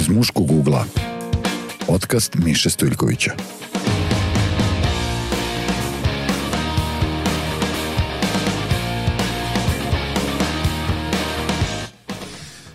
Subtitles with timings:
[0.00, 0.84] Iz muškog ugla.
[1.86, 3.32] Podcast Miše Stojljkovića.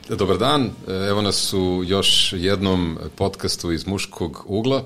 [0.09, 0.69] Dobar dan,
[1.10, 4.83] evo nas u još jednom podcastu iz muškog ugla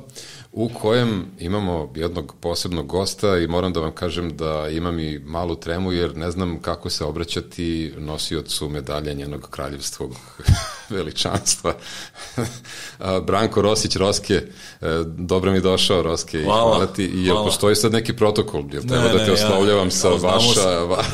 [0.59, 5.55] u kojem imamo jednog posebnog gosta i moram da vam kažem da imam i malu
[5.55, 10.15] tremu jer ne znam kako se obraćati nosiocu medalja njenog kraljevstvog
[10.95, 11.73] veličanstva.
[13.27, 14.43] Branko Rosić Roske, e,
[15.05, 17.03] dobro mi došao Roske hvala, i hvala ti.
[17.03, 17.45] I jel hvala.
[17.45, 18.63] postoji sad neki protokol?
[18.71, 20.69] Jel treba ne, da te oslovljavam ja, sa ja, vaša...
[20.69, 21.03] Va...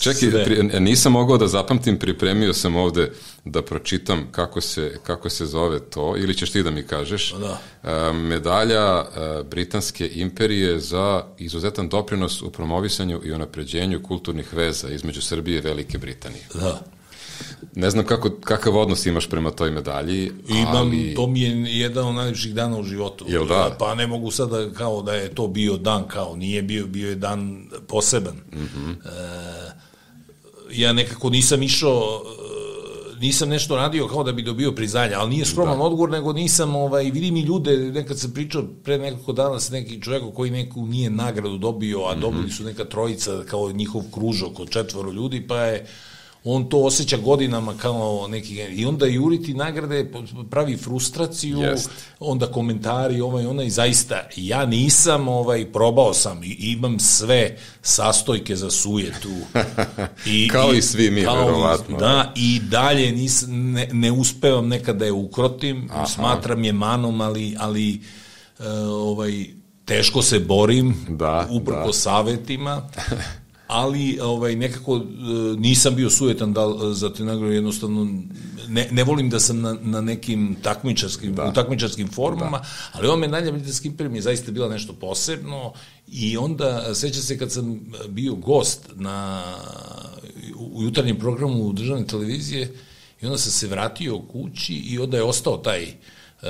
[0.00, 3.12] Čekaj, pri, nisam mogao da zapamtim, pripremio sam ovde
[3.44, 7.32] da pročitam kako se, kako se zove to, ili ćeš ti da mi kažeš.
[7.32, 7.58] Pa da.
[7.82, 9.04] E, medalja e,
[9.50, 15.98] Britanske imperije za izuzetan doprinos u promovisanju i unapređenju kulturnih veza između Srbije i Velike
[15.98, 16.46] Britanije.
[16.54, 16.80] Da.
[17.74, 21.14] Ne znam kako, kakav odnos imaš prema toj medalji, Imam, ali...
[21.14, 23.24] to mi je jedan od najljepših dana u životu.
[23.28, 23.76] Jel da?
[23.78, 27.14] Pa ne mogu sada kao da je to bio dan kao, nije bio, bio je
[27.14, 28.34] dan poseban.
[28.52, 28.94] Mm -hmm.
[29.04, 29.85] e,
[30.72, 32.22] ja nekako nisam išao
[33.20, 35.84] nisam nešto radio kao da bi dobio priznanje, ali nije skroman da.
[35.84, 40.00] odgovor, nego nisam, ovaj, vidim i ljude, nekad sam pričao pre nekoliko dana sa nekim
[40.00, 42.20] čovekom koji neku nije nagradu dobio, a mm -hmm.
[42.20, 45.86] dobili su neka trojica kao njihov kružok od četvoro ljudi, pa je
[46.48, 50.10] on to osjeća godinama kao neki i onda juriti nagrade
[50.50, 51.90] pravi frustraciju Jest.
[52.20, 58.56] onda komentari ovaj ona i zaista ja nisam ovaj probao sam i imam sve sastojke
[58.56, 59.28] za sujetu
[60.26, 65.04] i kao i, i svi mi verovatno da i dalje nis, ne, ne uspevam nekada
[65.04, 66.06] je ukrotim Aha.
[66.06, 68.00] smatram je manom ali ali
[68.58, 69.46] uh, ovaj
[69.84, 71.92] teško se borim da, uprko da.
[71.92, 72.82] savetima
[73.66, 75.00] ali ovaj nekako e,
[75.58, 78.22] nisam bio sujetan da za te nagrade jednostavno
[78.68, 81.44] ne, ne volim da sam na, na nekim takmičarskim da.
[81.44, 82.66] u takmičarskim formama, da.
[82.92, 85.72] ali ova medalja Britanski imperij mi je zaista bila nešto posebno
[86.08, 89.44] i onda seća se kad sam bio gost na
[90.56, 92.74] u jutarnjem programu državne televizije
[93.22, 96.48] i onda sam se vratio kući i onda je ostao taj uh, uh,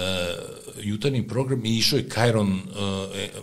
[0.80, 2.60] jutarnji program i išao je Kajron, uh,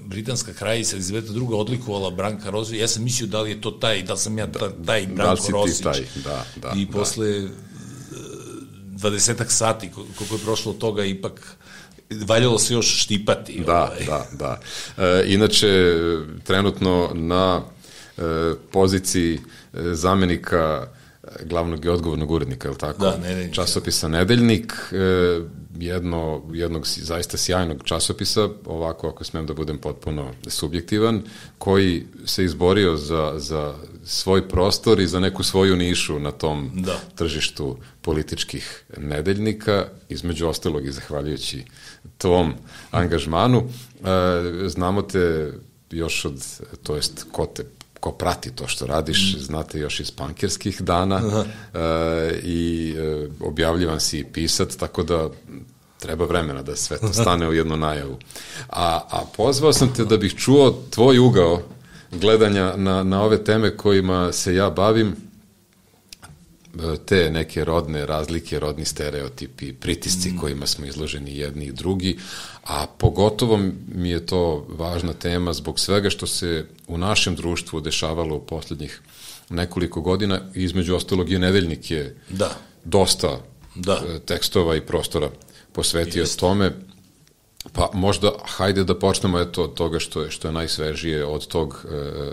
[0.01, 1.47] britanska kraljica Elizabeta II.
[1.51, 2.79] odlikovala Branka Rosić.
[2.79, 5.45] Ja sam mislio da li je to taj, da sam ja ta, taj da Branko
[5.45, 5.83] da Rosić.
[5.83, 6.91] Taj, da, da, I da.
[6.91, 7.47] posle
[9.03, 11.57] dvadesetak sati koliko je prošlo od toga ipak
[12.25, 13.63] valjalo se još štipati.
[13.65, 14.05] Da, ovaj.
[14.05, 14.59] da, da.
[15.03, 15.93] E, inače,
[16.43, 17.61] trenutno na
[18.17, 18.21] e,
[18.71, 19.39] poziciji e,
[19.93, 20.87] zamenika
[21.45, 23.03] glavnog i odgovornog urednika, je li tako?
[23.03, 23.53] Da, nedeljnik.
[23.53, 25.41] Časopisa Nedeljnik, e,
[25.79, 31.21] jedno, jednog zaista sjajnog časopisa, ovako ako smem da budem potpuno subjektivan,
[31.57, 33.73] koji se izborio za, za
[34.03, 36.99] svoj prostor i za neku svoju nišu na tom da.
[37.15, 41.63] tržištu političkih nedeljnika, između ostalog i zahvaljujući
[42.17, 42.53] tom
[42.91, 43.63] angažmanu.
[43.63, 45.53] E, znamo te
[45.91, 46.43] još od,
[46.83, 47.63] to jest ko te
[48.03, 49.39] ko prati to što radiš, mm.
[49.39, 51.45] znate još iz pankirskih dana uh,
[52.43, 55.29] i uh, objavljivan si i pisat, tako da
[55.99, 58.17] treba vremena da sve to stane u jednu najavu.
[58.69, 61.61] A, a pozvao sam te da bih čuo tvoj ugao
[62.11, 65.15] gledanja na, na ove teme kojima se ja bavim,
[67.05, 70.37] te neke rodne razlike, rodni stereotipi, pritisci mm.
[70.37, 72.17] kojima smo izloženi jedni i drugi,
[72.63, 78.35] a pogotovo mi je to važna tema zbog svega što se u našem društvu dešavalo
[78.35, 79.01] u poslednjih
[79.49, 82.57] nekoliko godina, između ostalog i nedeljnik je da.
[82.83, 83.39] dosta
[83.75, 84.01] da.
[84.15, 85.29] E, tekstova i prostora
[85.71, 86.39] posvetio Just.
[86.39, 86.71] tome.
[87.73, 91.85] Pa možda, hajde da počnemo eto od toga što je, što je najsvežije, od tog
[91.85, 92.31] e,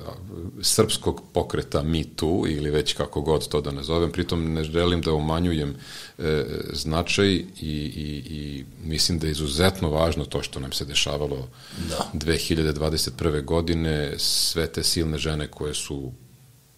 [0.63, 5.13] srpskog pokreta Me Too, ili već kako god to da nazovem, pritom ne želim da
[5.13, 5.75] umanjujem
[6.19, 11.49] e, značaj i, i, i mislim da je izuzetno važno to što nam se dešavalo
[11.89, 12.11] da.
[12.15, 13.45] 2021.
[13.45, 16.13] godine, sve te silne žene koje su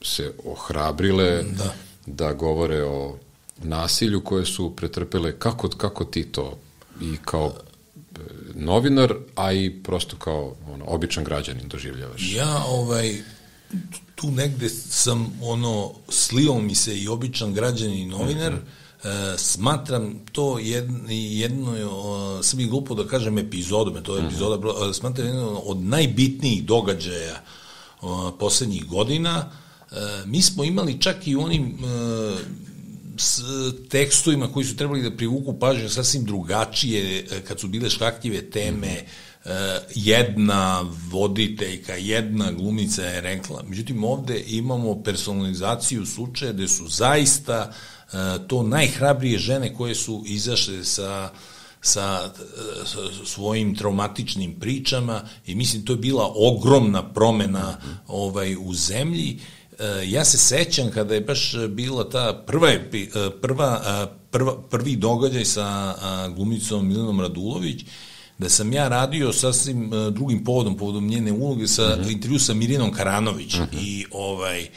[0.03, 1.75] se ohrabrile da,
[2.07, 3.17] da govore o
[3.63, 6.59] nasilju koje su pretrpele, kako, kako ti to
[7.01, 7.53] i kao
[8.55, 12.33] novinar, a i prosto kao ono, običan građanin doživljavaš?
[12.35, 13.23] Ja, ovaj,
[14.15, 18.63] tu negde sam, ono, slio mi se i običan građanin i novinar, mm
[19.05, 19.35] -hmm.
[19.35, 24.29] e, smatram to jedno, jedno sam i glupo da kažem epizodom, to je mm -hmm.
[24.29, 27.43] epizoda, smatram jedno od najbitnijih događaja
[28.01, 29.51] o, poslednjih godina,
[29.91, 29.95] e,
[30.27, 32.63] mi smo imali čak i u onim e,
[33.17, 33.43] s
[33.89, 39.05] tekstovima koji su trebali da privuku pažnju sasvim drugačije, e, kad su bile škakljive teme,
[39.95, 43.63] jedna voditeljka, jedna glumica je rekla.
[43.69, 48.17] Međutim, ovde imamo personalizaciju slučaja gde su zaista e,
[48.47, 51.31] to najhrabrije žene koje su izašle sa
[51.83, 52.31] sa,
[52.85, 57.77] sa svojim traumatičnim pričama i mislim to je bila ogromna promena
[58.07, 59.39] ovaj u zemlji.
[59.83, 62.71] E, ja se sećam kada je baš bila ta prva
[63.43, 65.95] prva, prva prvi događaj sa
[66.37, 67.85] glumicom Milanom Radulović
[68.39, 72.09] da sam ja radio sasvim drugim povodom, povodom njene uloge sa uh mhm.
[72.09, 72.13] -huh.
[72.13, 73.77] intervju sa Mirinom Karanović uh mhm.
[73.77, 73.83] -huh.
[73.83, 74.69] i ovaj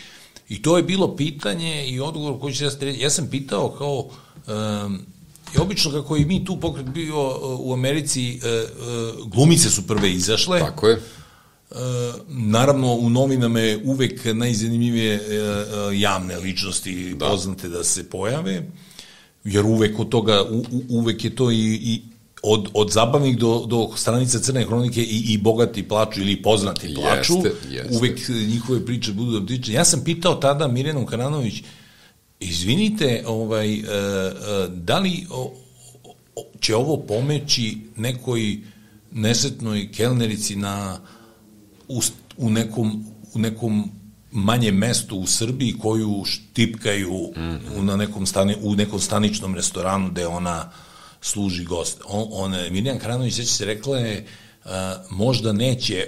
[0.49, 4.99] i to je bilo pitanje i odgovor koji će ja, ja sam pitao kao um,
[5.55, 8.39] i obično kako i mi tu pokret bio u Americi
[9.25, 11.01] glumice su prve izašle tako je
[12.27, 17.25] naravno u novinama je uvek najzanimljivije uh, javne ličnosti da.
[17.25, 18.63] poznate da se pojave
[19.43, 22.01] jer uvek od toga u, uvek je to i, i
[22.43, 27.33] od, od zabavnih do, do stranica Crne hronike i, i bogati plaču ili poznati plaču,
[27.33, 27.97] jeste, jeste.
[27.97, 29.73] uvek njihove priče budu da priče.
[29.73, 31.63] Ja sam pitao tada Mirjanu Karanović,
[32.39, 33.83] izvinite, ovaj, e, e,
[34.69, 35.27] da li
[36.59, 38.57] će ovo pomeći nekoj
[39.11, 40.99] nesetnoj kelnerici na,
[41.87, 42.01] u,
[42.37, 43.91] u, nekom, u nekom
[44.31, 47.81] manje mesto u Srbiji koju štipkaju mm -hmm.
[47.81, 50.71] na nekom stani, u nekom staničnom restoranu gde ona
[51.21, 52.01] služi gost.
[52.07, 54.25] On, on, Mirjana Kranović će se rekla je,
[54.65, 56.07] a, možda neće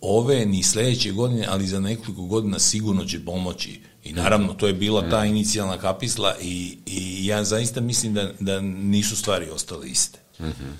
[0.00, 3.80] ove ni sledeće godine, ali za nekoliko godina sigurno će pomoći.
[4.04, 8.60] I naravno, to je bila ta inicijalna kapisla i, i ja zaista mislim da, da
[8.60, 10.18] nisu stvari ostale iste.
[10.40, 10.72] Mm -hmm.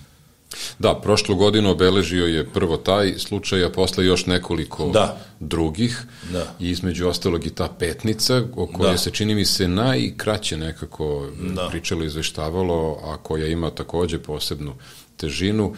[0.79, 5.21] Da, prošlu godinu obeležio je prvo taj slučaj, a posle još nekoliko da.
[5.41, 6.03] drugih.
[6.33, 6.55] Da.
[6.61, 8.99] I između ostalog i ta petnica, o kojoj da.
[8.99, 11.69] se čini mi se najkraće nekako da.
[11.69, 14.75] pričalo izveštavalo, a koja ima takođe posebnu
[15.17, 15.75] težinu.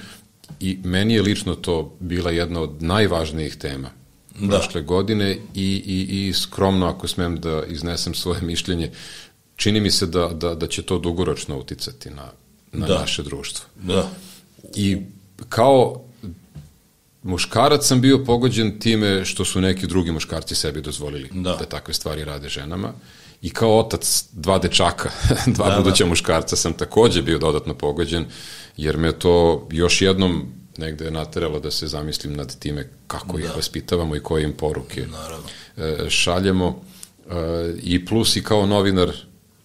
[0.61, 3.91] I meni je lično to bila jedna od najvažnijih tema
[4.41, 4.59] da.
[4.59, 8.91] prošle godine i, i, i skromno, ako smem da iznesem svoje mišljenje,
[9.57, 12.27] čini mi se da, da, da će to dugoročno uticati na,
[12.73, 12.99] na da.
[12.99, 13.67] naše društvo.
[13.75, 14.11] Da.
[14.75, 14.99] I
[15.49, 16.05] kao
[17.23, 21.95] muškarac sam bio pogođen time što su neki drugi muškarci sebi dozvolili da, da takve
[21.95, 22.93] stvari rade ženama.
[23.43, 25.11] I kao otac dva dečaka,
[25.57, 26.09] dva da, buduća da.
[26.09, 28.25] muškarca sam takođe bio dodatno pogođen,
[28.77, 33.45] jer me to još jednom negde nateralo da se zamislim nad time kako da.
[33.45, 35.47] ih vaspitavamo i koje im poruke Naravno.
[35.77, 36.83] E, šaljemo.
[37.31, 37.35] E,
[37.83, 39.11] I plus i kao novinar,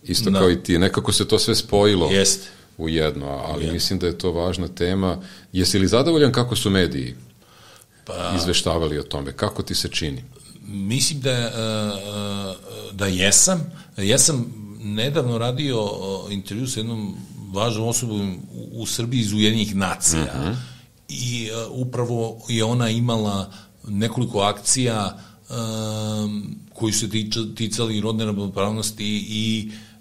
[0.04, 0.40] isto da.
[0.40, 2.10] kao i ti, nekako se to sve spojilo.
[2.12, 5.18] Jeste u jedno, ali mislim da je to važna tema.
[5.54, 7.16] Jesi li zadovoljan kako su mediji
[8.06, 9.32] pa, izveštavali o tome?
[9.32, 10.24] Kako ti se čini?
[10.68, 11.52] Mislim da, e,
[12.92, 13.72] da jesam.
[13.98, 15.90] Ja sam nedavno radio
[16.30, 17.16] intervju sa jednom
[17.54, 18.40] važnom osobom
[18.72, 20.50] u Srbiji iz Ujedinjih nacija uh mhm.
[20.50, 20.56] -huh.
[21.10, 23.52] i e, upravo je ona imala
[23.88, 25.18] nekoliko akcija
[25.50, 27.10] um, koji su
[27.56, 29.95] ticali rodne ravnopravnosti i e,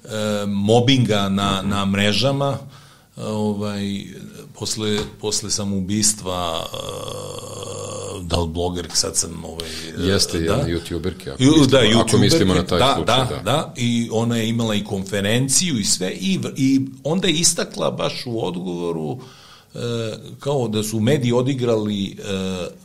[0.46, 2.58] mobinga na, na mrežama,
[3.16, 4.04] ovaj,
[4.58, 9.68] posle, posle samoubistva uh, da li bloger, sad sam ovaj,
[9.98, 13.16] Jeste, da, jedna youtuberka ako, mislimo, da, YouTuberke, ako mislimo na taj da, slučaj.
[13.16, 17.34] Da, da, da, i ona je imala i konferenciju i sve i, i onda je
[17.34, 19.20] istakla baš u odgovoru uh,
[20.38, 22.83] kao da su mediji odigrali uh,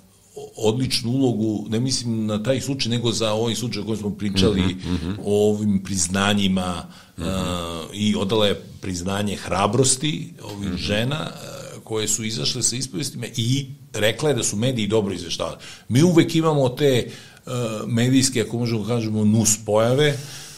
[0.55, 4.61] odličnu ulogu, ne mislim na taj slučaj, nego za ovaj slučaj o kojem smo pričali,
[4.61, 5.15] mm -hmm.
[5.25, 6.85] o ovim priznanjima
[7.17, 7.85] mm -hmm.
[7.85, 10.77] uh, i odala je priznanje hrabrosti ovih mm -hmm.
[10.77, 15.57] žena uh, koje su izašle sa ispovestima i rekla je da su mediji dobro izveštavali.
[15.89, 17.07] Mi uvek imamo te
[17.45, 17.51] uh,
[17.87, 20.17] medijske, ako možemo da kažemo, nus pojave,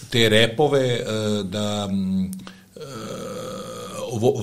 [0.09, 2.81] te repove uh, da uh,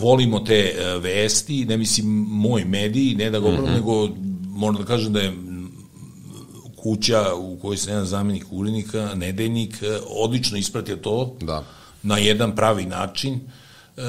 [0.00, 3.74] volimo te vesti, ne mislim moj mediji, ne da govorim, mm -hmm.
[3.74, 4.08] nego
[4.58, 5.32] moram da kažem da je
[6.76, 11.64] kuća u kojoj sam jedan zamenik urednika, nedeljnik, e, odlično ispratio to da.
[12.02, 13.34] na jedan pravi način.
[13.34, 14.02] E,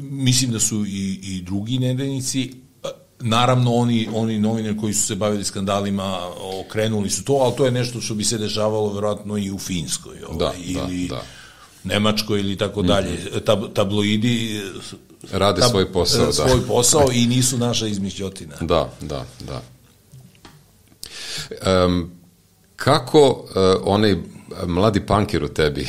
[0.00, 2.52] mislim da su i, i drugi nedeljnici,
[2.84, 2.88] e,
[3.20, 6.18] naravno oni, oni novinari koji su se bavili skandalima
[6.60, 10.16] okrenuli su to, ali to je nešto što bi se dešavalo verovatno i u Finskoj
[10.28, 11.22] ovaj, da, ili da, da.
[11.84, 13.12] Nemačkoj ili tako dalje.
[13.12, 13.38] Mhm.
[13.44, 14.60] Tab, tabloidi
[15.32, 16.32] rade tab, svoj posao, da.
[16.32, 18.56] svoj posao i nisu naša izmišljotina.
[18.60, 19.62] Da, da, da.
[21.86, 22.10] Um,
[22.76, 23.46] kako uh,
[23.84, 24.16] onaj
[24.66, 25.86] mladi pankir u tebi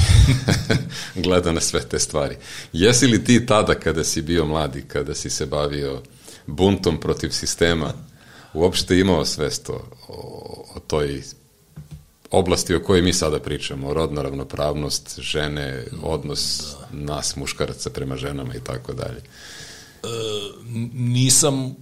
[1.23, 2.37] gleda na sve te stvari?
[2.73, 6.01] Jesi li ti tada kada si bio mladi, kada si se bavio
[6.47, 7.93] buntom protiv sistema,
[8.53, 9.81] uopšte imao svest o,
[10.75, 11.21] o toj
[12.33, 18.59] oblasti o kojoj mi sada pričamo, rodna ravnopravnost, žene, odnos nas muškaraca prema ženama i
[18.63, 19.17] tako dalje?
[19.17, 20.07] E,
[20.93, 21.75] nisam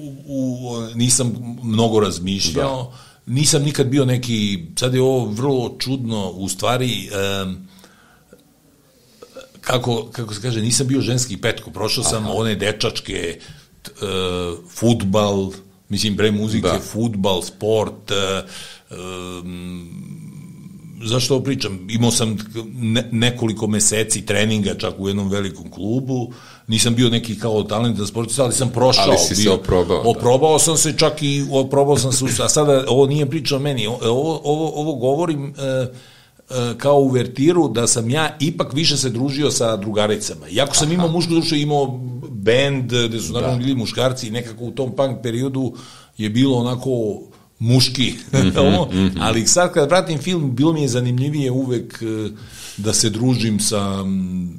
[0.00, 3.32] u, u, nisam mnogo razmišljao, da.
[3.32, 7.10] nisam nikad bio neki, sad je ovo vrlo čudno, u stvari,
[7.44, 7.68] um,
[9.60, 12.32] kako, kako se kaže, nisam bio ženski petko, prošao sam Aha.
[12.32, 13.38] one dečačke,
[13.86, 15.52] uh, futbal,
[15.88, 16.80] mislim, bre muzike, da.
[16.80, 20.29] futbal, sport, uh, um,
[21.04, 21.86] zašto ovo pričam?
[21.90, 22.36] Imao sam
[22.74, 26.32] ne, nekoliko meseci treninga čak u jednom velikom klubu,
[26.66, 29.04] nisam bio neki kao talentan sportista, ali sam prošao.
[29.08, 30.02] Ali si bio, se oprobao.
[30.04, 30.58] Oprobao da.
[30.58, 34.40] sam se čak i, oprobao sam se, a sada ovo nije priča o meni, ovo,
[34.44, 35.88] ovo, ovo govorim e, e,
[36.78, 40.48] kao uvertiru da sam ja ipak više se družio sa drugaricama.
[40.48, 40.94] Iako sam Aha.
[40.94, 43.62] imao mušku dušu, imao bend gde su naravno da.
[43.62, 45.74] bili muškarci i nekako u tom punk periodu
[46.18, 47.20] je bilo onako
[47.60, 49.18] muški, -hmm, mm -hmm.
[49.20, 52.30] ali sad kad pratim film, bilo mi je zanimljivije uvek e,
[52.76, 54.04] da se družim sa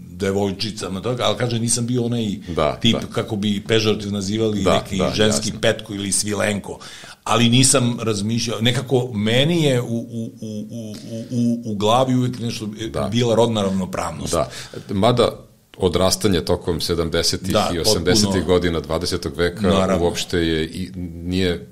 [0.10, 3.08] devojčicama, toga, ali kaže nisam bio onaj da, tip, da.
[3.08, 5.62] kako bi pežorativ nazivali, da, neki da, ženski jasno.
[5.62, 6.80] petko ili svilenko,
[7.24, 10.96] ali nisam razmišljao, nekako meni je u, u, u, u,
[11.32, 13.08] u, u glavi uvek nešto da.
[13.12, 14.34] bila rodna ravnopravnost.
[14.34, 14.50] Da,
[14.90, 15.30] mada
[15.78, 17.52] odrastanje tokom 70.
[17.52, 18.46] Da, i 80.
[18.46, 19.38] godina 20.
[19.38, 20.06] veka Naravno.
[20.06, 20.92] uopšte je i
[21.24, 21.71] nije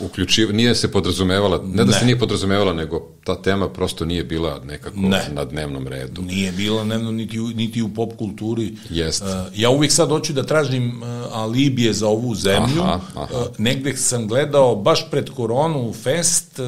[0.00, 1.98] uključiv, nije se podrazumevala, ne da ne.
[1.98, 5.24] se nije podrazumevala, nego ta tema prosto nije bila nekako ne.
[5.32, 6.22] na dnevnom redu.
[6.22, 8.76] Nije bila dnevno niti niti u pop kulturi.
[8.90, 9.22] Jest.
[9.22, 12.82] Uh, ja uvijek sad hoću da tražim uh, alibije za ovu zemlju.
[12.82, 13.26] Aha, aha.
[13.34, 16.66] Uh, negde sam gledao, baš pred koronu fest, uh,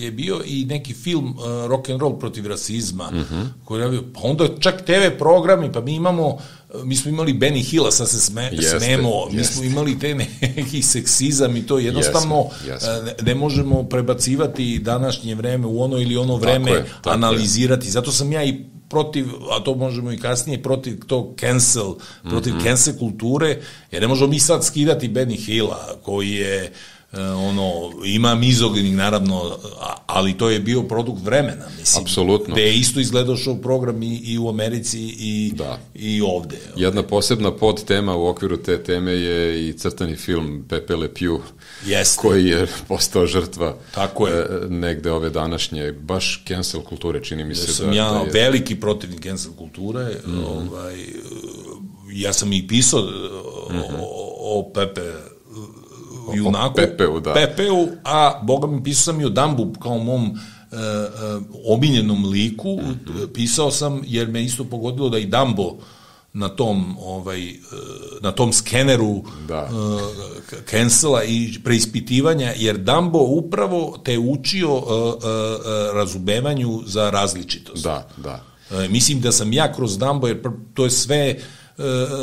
[0.00, 3.04] je bio i neki film uh, rock and roll protiv rasizma.
[3.04, 3.34] Uh mhm.
[3.34, 3.46] -huh.
[3.64, 6.38] koji je bio, pa onda čak TV programi, pa mi imamo
[6.84, 9.36] mi smo imali Benny Hilla, sad se sme, jeste, smemo, jeste.
[9.36, 10.14] mi smo imali te
[10.56, 13.02] neki seksizam i to jednostavno jesmo, jesmo.
[13.04, 17.86] Ne, ne možemo prebacivati današnje vreme u ono ili ono vreme tako je, tako analizirati.
[17.86, 17.90] Je.
[17.90, 22.58] Zato sam ja i protiv, a to možemo i kasnije, protiv tog cancel, protiv mm
[22.58, 22.62] -hmm.
[22.62, 28.34] cancel kulture, jer ne možemo mi sad skidati Benny Hilla, koji je uh, ono, ima
[28.34, 29.58] mizoginih naravno,
[30.06, 32.02] ali to je bio produkt vremena, mislim.
[32.02, 32.54] Apsolutno.
[32.54, 35.78] Gde je isto izgledao show program i, i u Americi i, da.
[35.94, 36.58] i ovde.
[36.76, 41.38] Jedna posebna podtema u okviru te teme je i crtani film Pepe Le Pew,
[41.86, 42.20] Jeste.
[42.20, 44.34] koji je postao žrtva Tako je.
[44.34, 47.70] E, negde ove današnje, baš cancel kulture, čini mi se.
[47.70, 48.44] Ja sam da, ja da je...
[48.44, 50.44] veliki protivnik cancel kulture, mm -hmm.
[50.44, 51.06] ovaj,
[52.12, 54.00] ja sam i pisao mm -hmm.
[54.00, 55.35] o, o Pepe
[56.34, 57.34] junaku, Pepeu, da.
[57.34, 60.36] Pepeu, a boga mi pisao sam i o Dambu kao mom uh,
[60.78, 63.32] uh, omiljenom liku, mm -hmm.
[63.34, 65.76] pisao sam jer me isto pogodilo da i Dambo
[66.32, 67.52] na tom ovaj
[68.20, 69.70] na tom skeneru da.
[69.72, 70.00] uh,
[70.70, 75.20] cancela i preispitivanja jer Dambo upravo te učio uh, uh,
[75.94, 77.84] razumevanju za različitost.
[77.84, 78.42] Da, da.
[78.70, 80.42] Uh, mislim da sam ja kroz Dambo jer
[80.74, 81.65] to je sve uh, E,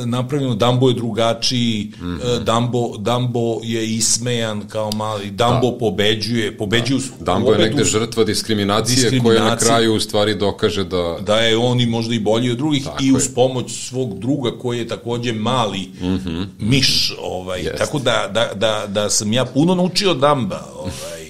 [0.05, 2.43] napravljeno, Dambo je drugačiji, mm -hmm.
[2.43, 5.77] Dambo, Dambo je ismejan kao mali, Dambo da.
[5.77, 6.99] pobeđuje, pobeđuju...
[7.19, 7.25] Da.
[7.25, 11.17] Dambo je negde žrtva diskriminacije, diskriminacije koja na kraju u stvari dokaže da...
[11.21, 14.51] Da je on i možda i bolji od drugih Tako i uz pomoć svog druga
[14.57, 16.45] koji je takođe mali mm -hmm.
[16.59, 17.77] miš, ovaj, Jest.
[17.77, 21.23] tako da, da, da, da sam ja puno naučio Damba, ovaj,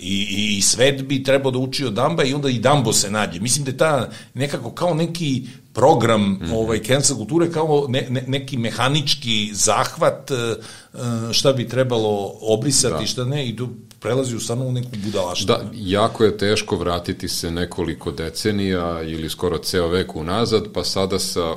[0.00, 3.40] i, i svet bi trebao da uči od Damba i onda i Dambo se nađe.
[3.40, 5.42] Mislim da je ta nekako kao neki
[5.76, 6.54] program mm -hmm.
[6.54, 10.56] ovaj cancel kulture kao ne, ne, neki mehanički zahvat e,
[11.32, 13.06] šta bi trebalo obrisati, da.
[13.06, 13.68] šta ne i tu
[14.00, 15.46] prelazi u stvarno u neku budalaštinu.
[15.46, 21.18] Da, jako je teško vratiti se nekoliko decenija ili skoro ceo vek unazad, pa sada
[21.18, 21.54] sa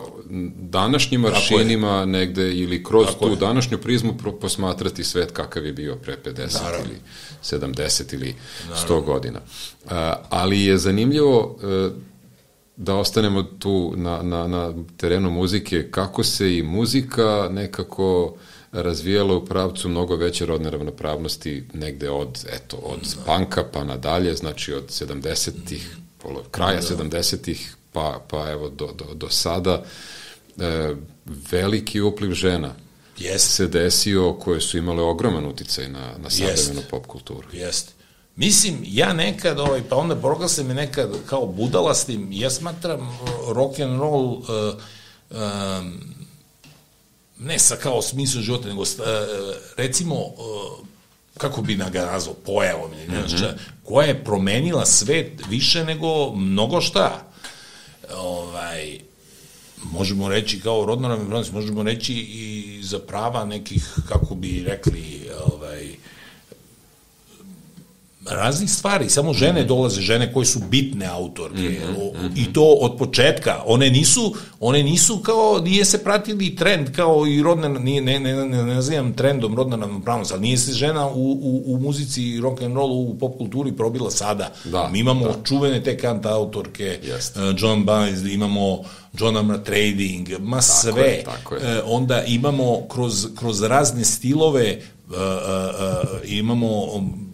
[0.55, 3.37] današnjim aršinima negde ili kroz Tako tu je.
[3.37, 6.85] današnju prizmu posmatrati svet kakav je bio pre 50 Naravno.
[6.85, 6.99] ili
[7.43, 8.35] 70 ili
[8.69, 8.95] Naravno.
[8.95, 9.39] 100 godina.
[9.85, 9.91] Uh,
[10.29, 11.57] ali je zanimljivo
[12.79, 18.35] da ostanemo tu na, na, na terenu muzike, kako se i muzika nekako
[18.71, 23.23] razvijala u pravcu mnogo veće rodne ravnopravnosti negde od, eto, od da.
[23.25, 25.97] panka pa nadalje, znači od 70-ih,
[26.51, 26.87] kraja da.
[26.87, 29.83] 70-ih pa, pa evo do, do, do sada.
[30.57, 30.95] E,
[31.51, 32.75] veliki upliv žena
[33.17, 33.55] Jest.
[33.55, 37.47] se desio koje su imale ogroman uticaj na, na savremenu pop kulturu.
[37.53, 37.93] Jeste.
[38.39, 43.79] Mislim, ja nekad, ovaj, pa onda proglasim me nekad kao budalastim, ja smatram uh, rock
[43.79, 44.43] and roll uh,
[45.29, 45.99] um,
[47.39, 48.87] ne sa kao smislu života, nego uh,
[49.77, 50.31] recimo uh,
[51.37, 53.53] kako bi ga nazvao, pojavom ili mm -hmm.
[53.83, 57.31] koja je promenila svet više nego mnogo šta.
[58.15, 58.99] Ovaj,
[59.83, 65.68] možemo reći kao ravnopravnost, možemo reći i za prava nekih, kako bi rekli, ovaj,
[68.25, 73.61] raznih stvari, samo žene dolaze, žene koje su bitne autorke o, i to od početka.
[73.65, 78.33] One nisu, one nisu kao, nije se pratili trend kao i rodna, nije, ne, ne,
[78.33, 82.61] ne, ne nazivam trendom rodna ravnopravnost, ali nije se žena u, u, u muzici rock
[82.61, 84.51] and rollu, u pop kulturi probila sada.
[84.65, 85.35] Da, Mi imamo da.
[85.43, 88.83] čuvene te kanta autorke, uh, John Baez, imamo
[89.19, 91.03] John Amra Trading, ma sve.
[91.03, 91.61] je, tako je.
[91.77, 95.19] E, onda imamo kroz, kroz razne stilove uh, uh,
[96.13, 97.28] uh, imamo um,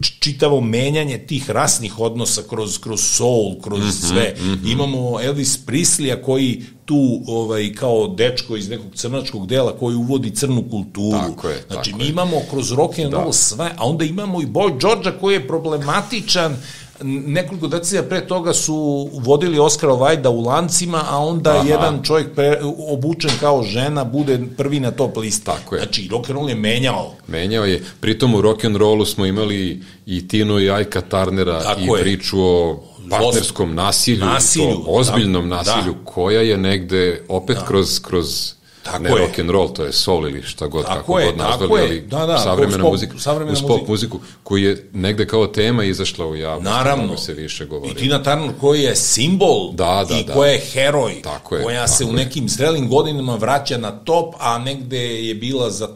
[0.00, 4.34] čitavo menjanje tih rasnih odnosa kroz kroz soul, kroz Mhm, sve.
[4.66, 10.64] Imamo Elvis Prislija koji tu ovaj kao dečko iz nekog crnačkog dela koji uvodi crnu
[10.70, 11.18] kulturu.
[11.18, 12.10] Tako je, znači tako mi je.
[12.10, 16.56] imamo kroz rock and roll sve, a onda imamo i Boy Georgea koji je problematičan
[17.02, 21.68] nekoliko decenija pre toga su vodili Oskara Vajda u lancima, a onda Aha.
[21.68, 25.46] jedan čovjek pre, obučen kao žena bude prvi na top listi.
[25.46, 25.82] Tako je.
[25.82, 27.14] Znači, rock and roll je menjao.
[27.26, 31.80] Menjao je, pritom u rock and rollu smo imali i Tino i Ajka Tarnera Tako
[31.80, 32.02] i je.
[32.02, 36.04] priču o partnerskom nasilju, Nasilju, i to ozbiljnom da, nasilju, da.
[36.04, 39.16] koja je negde opet kroz, kroz Tako ne je.
[39.16, 42.00] rock and roll, to je soul ili šta god, Tako kako je, god nazvali, ali
[42.00, 43.90] Da, da, savremena pop- muzika, savremena uz pop muzika.
[43.90, 47.16] muziku, koji je negde kao tema izašla u javnost, Naravno.
[47.16, 47.92] se više govori.
[47.92, 50.32] I Tina Turner koji je simbol Da, da, i da.
[50.32, 52.24] koja je heroj, Tako je, koja se tako u je.
[52.24, 55.88] nekim zrelim godinama vraća na top, a negde je bila za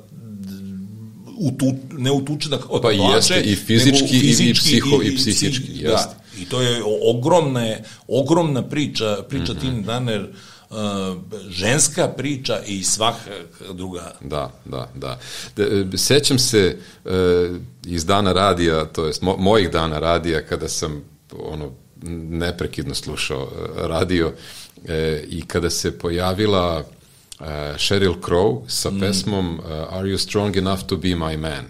[1.39, 5.17] utu, ne utučena od Pa i plače, jeste, i nego fizički, i- i psiho- i
[5.17, 5.89] psihički, psi- jeste.
[6.09, 7.77] Da, I to je ogromna,
[8.09, 9.57] ogromna priča, priča mm.
[9.57, 9.61] -hmm.
[9.61, 10.27] Tina Turner,
[11.49, 13.31] ženska priča i svaka
[13.73, 14.15] druga.
[14.21, 15.19] Da, da, da.
[15.57, 17.11] De, e, sećam se e,
[17.87, 21.05] iz dana radija, to jest mo, mojih dana radija, kada sam
[21.39, 21.73] ono
[22.13, 24.33] neprekidno slušao e, radio
[25.29, 26.85] i kada se pojavila
[27.41, 31.65] e, Sheryl Crow sa pesmom e, Are you strong enough to be my man?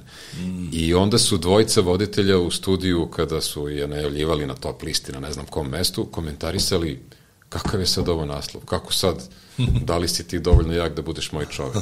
[0.72, 5.20] I onda su dvojica voditelja u studiju, kada su je najavljivali na top listi na
[5.20, 7.02] ne znam kom mestu, komentarisali
[7.54, 9.28] kakav je sad ovo naslov, kako sad,
[9.80, 11.76] da li si ti dovoljno jak da budeš moj čovek?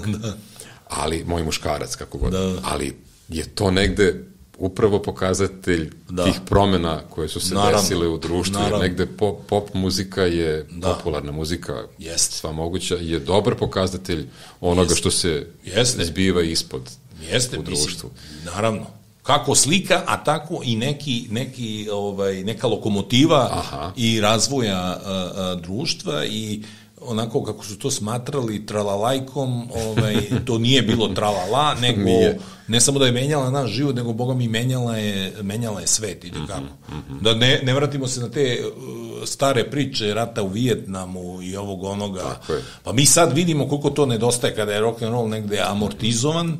[1.01, 2.33] ali moj muškarac, kako god.
[2.33, 2.55] Da.
[2.65, 2.97] Ali
[3.29, 4.25] je to negde
[4.59, 6.25] upravo pokazatelj Da.
[6.25, 7.79] tih promena koje su se Naravno.
[7.79, 8.55] desile u društvu.
[8.55, 8.79] Jer Naravno.
[8.79, 12.37] negde pop, pop muzika je, popularna muzika, Jeste.
[12.37, 14.27] sva moguća, je dobar pokazatelj
[14.61, 14.97] onoga Jeste.
[14.97, 16.05] što se Jeste.
[16.05, 16.91] zbiva ispod
[17.23, 18.11] Jeste, u društvu.
[18.13, 18.87] Mislim, naravno.
[19.23, 23.93] Kako slika, a tako i neki, neki, ovaj, neka lokomotiva Aha.
[23.97, 26.63] i razvoja a, a, društva i
[27.07, 32.39] onako kako su to smatrali tralalajkom, ovaj, to nije bilo tralala, nego Nije.
[32.69, 36.25] ne samo da je menjala naš život, nego Boga mi menjala je, menjala je svet
[36.25, 36.95] i kako.
[37.21, 41.85] Da ne, ne vratimo se na te uh, stare priče rata u Vijetnamu i ovog
[41.85, 42.41] onoga.
[42.83, 46.59] Pa mi sad vidimo koliko to nedostaje kada je rock and roll negde amortizovan,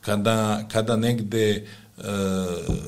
[0.00, 1.85] kada, kada negde uh,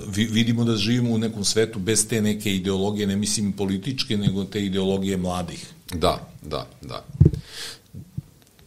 [0.08, 4.44] vi, vidimo da živimo u nekom svetu bez te neke ideologije, ne mislim političke, nego
[4.44, 5.66] te ideologije mladih.
[5.92, 7.04] Da, da, da.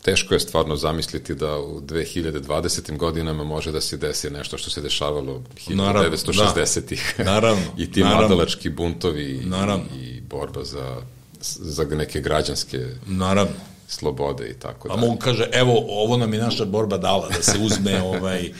[0.02, 2.98] Teško je stvarno zamisliti da u 2020.
[2.98, 7.16] godinama može da se desi nešto što se dešavalo Naravno, 1960-ih.
[7.18, 7.24] da.
[7.24, 8.20] Naravno, I ti naravno.
[8.20, 9.86] mladalački buntovi i, Naravno.
[9.96, 11.02] i borba za,
[11.42, 13.54] za neke građanske Naravno.
[13.88, 15.08] slobode i tako Pa dalje.
[15.08, 18.52] mogu kaže, evo, ovo nam je naša borba dala, da se uzme ovaj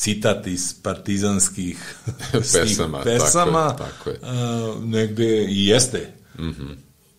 [0.00, 1.96] citat iz partizanskih
[2.42, 4.18] stih- Pesama, tako pesama je, tako je.
[4.22, 6.12] a, negde i jeste.
[6.38, 6.74] Mm -hmm.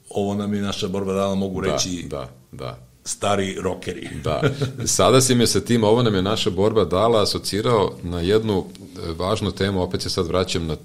[0.10, 2.78] Ovo nam je naša borba dala, mogu Da, reći da, da.
[3.06, 4.10] stari rokeri.
[4.24, 4.42] Da.
[4.88, 9.12] Sada si me sa tim, ovo nam je naša borba dala, asocirao na jednu e,
[9.14, 10.78] važnu temu, opet se sad vraćam na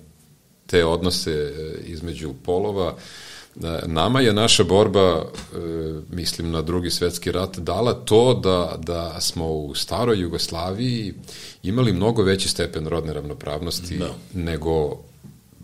[0.66, 1.52] te odnose e,
[1.84, 2.88] između polova.
[2.88, 3.25] E,
[3.86, 5.58] Nama je naša borba, e,
[6.10, 11.14] mislim na drugi svetski rat, dala to da, da smo u staroj Jugoslaviji
[11.62, 14.14] imali mnogo veći stepen rodne ravnopravnosti Da.
[14.34, 15.02] nego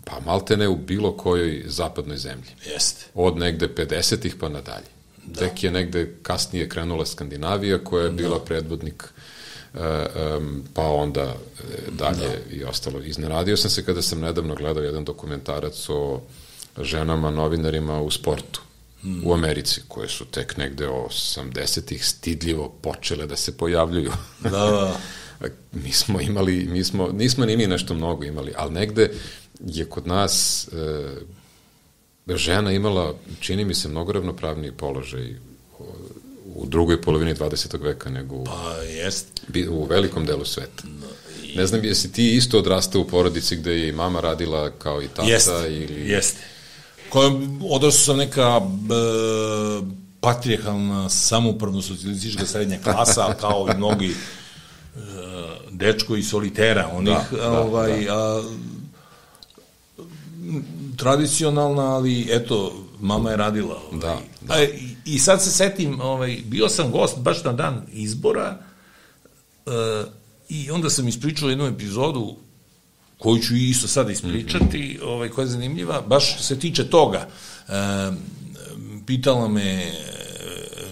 [0.05, 3.05] pa maltene u bilo kojoj zapadnoj zemlji Jeste.
[3.13, 4.93] od negde 50-ih pa nadalje.
[5.25, 5.39] Da.
[5.39, 9.03] Tek je negde kasnije krenula Skandinavija koja je bila predvodnik
[9.73, 9.79] e,
[10.73, 11.35] pa onda e,
[11.91, 12.55] dalje da.
[12.55, 12.99] i ostalo.
[12.99, 16.21] Iznenadio sam se kada sam nedavno gledao jedan dokumentarac o
[16.81, 18.61] ženama novinarima u sportu
[19.03, 19.21] Hmm.
[19.25, 24.11] u Americi, koje su tek negde 80-ih stidljivo počele da se pojavljuju.
[24.39, 24.97] Da, da.
[25.83, 29.11] mi smo imali, mi smo, nismo ni mi nešto mnogo imali, ali negde
[29.65, 30.67] je kod nas
[32.27, 35.35] e, žena imala, čini mi se, mnogo ravnopravniji položaj
[36.55, 37.81] u drugoj polovini 20.
[37.81, 39.27] veka nego u, Pa jest.
[39.69, 40.83] u velikom delu sveta.
[41.55, 45.07] Ne znam, jesi ti isto odrastao u porodici gde je i mama radila kao i
[45.07, 46.09] tata Jeste, ili...
[46.09, 46.39] jeste.
[47.13, 47.31] Koja,
[47.69, 48.95] odrastao sam neka b,
[50.19, 54.99] patrijarhalna samoupravno socijalistička srednja klasa, kao i mnogi e,
[55.71, 58.43] dečko i solitera, onih, Da, da, ovaj, a,
[60.97, 63.81] tradicionalna, ali eto, mama je radila.
[63.91, 63.99] Ovaj.
[64.01, 64.53] Da, da.
[64.53, 68.57] A, i, I sad se setim, ovaj, bio sam gost baš na dan izbora
[69.65, 69.71] e,
[70.49, 72.35] i onda sam ispričao jednu epizodu
[73.17, 75.07] koju ću isto sada ispričati, mm -hmm.
[75.07, 77.27] ovaj, koja je zanimljiva, baš se tiče toga.
[77.67, 77.73] E,
[79.05, 79.91] pitala me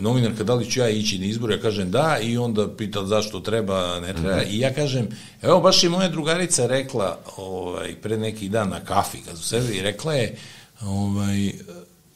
[0.01, 3.39] novinarka da li ću ja ići na izbor, ja kažem da, i onda pita zašto
[3.39, 4.51] treba, ne treba, mm -hmm.
[4.51, 5.07] i ja kažem,
[5.41, 9.73] evo, baš je moja drugarica rekla ovaj, pre neki dan na kafi, kad su sebe,
[9.73, 10.35] i rekla je,
[10.81, 11.51] ovaj,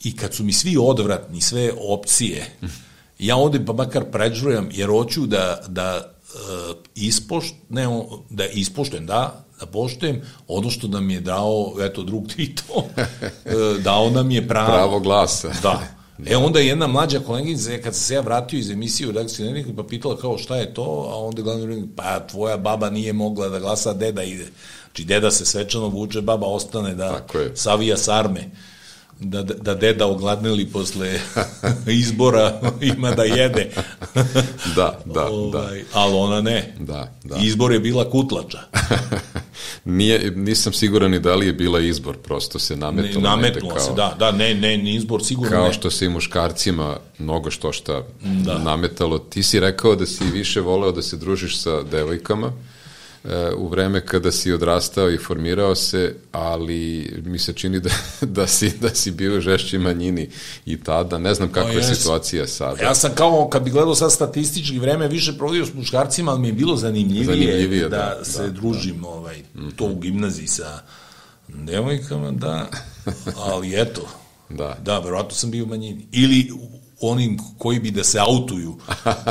[0.03, 2.45] i kad su mi svi odvratni, sve opcije,
[3.19, 6.14] ja ovde pa makar pređujem, jer hoću da, da
[6.95, 7.87] ispošt, ne,
[8.29, 12.87] da ispoštujem, da, da poštujem ono što nam je dao, eto, drug Tito,
[13.87, 14.73] dao nam je pravo.
[14.73, 15.51] Pravo glasa.
[15.61, 15.95] Da.
[16.25, 19.45] E onda je jedna mlađa koleginica, kad sam se ja vratio iz emisije u redakciji
[19.45, 23.13] Nenika, pa pitala kao šta je to, a onda glavni urednik, pa tvoja baba nije
[23.13, 24.45] mogla da glasa, deda ide.
[24.85, 28.51] Znači deda se svečano vuče, baba ostane da savija sarme
[29.19, 31.19] da, da deda ogladnili posle
[31.88, 33.71] izbora ima da jede.
[34.75, 35.86] da, da, ovaj, da.
[35.93, 36.75] Ali ona ne.
[36.80, 37.36] Da, da.
[37.41, 38.60] Izbor je bila kutlača.
[39.86, 43.21] Nije, nisam siguran ni da li je bila izbor, prosto se nametilo.
[43.21, 45.73] Ne, nametilo kao, se, da, da, ne, ne, ni izbor sigurno kao ne.
[45.73, 48.58] što se i muškarcima mnogo što šta da.
[48.58, 49.19] nametalo.
[49.19, 52.51] Ti si rekao da si više voleo da se družiš sa devojkama,
[53.57, 57.89] u vreme kada si odrastao i formirao se, ali mi se čini da,
[58.21, 60.29] da, si, da si bio u žešći manjini
[60.65, 61.17] i tada.
[61.17, 62.83] Ne znam kakva no, je situacija sada.
[62.83, 66.47] Ja sam kao, kad bi gledao sad statistički vreme, više provodio s muškarcima, ali mi
[66.47, 69.07] je bilo zanimljivije, zanimljivije da, da se da, družim da.
[69.07, 69.43] Ovaj,
[69.75, 70.79] to u gimnaziji sa
[71.47, 72.69] devojkama, da,
[73.38, 74.01] ali eto,
[74.49, 74.77] da.
[74.83, 76.07] da, verovatno sam bio u manjini.
[76.11, 76.51] Ili
[77.01, 78.77] onim koji bi da se autuju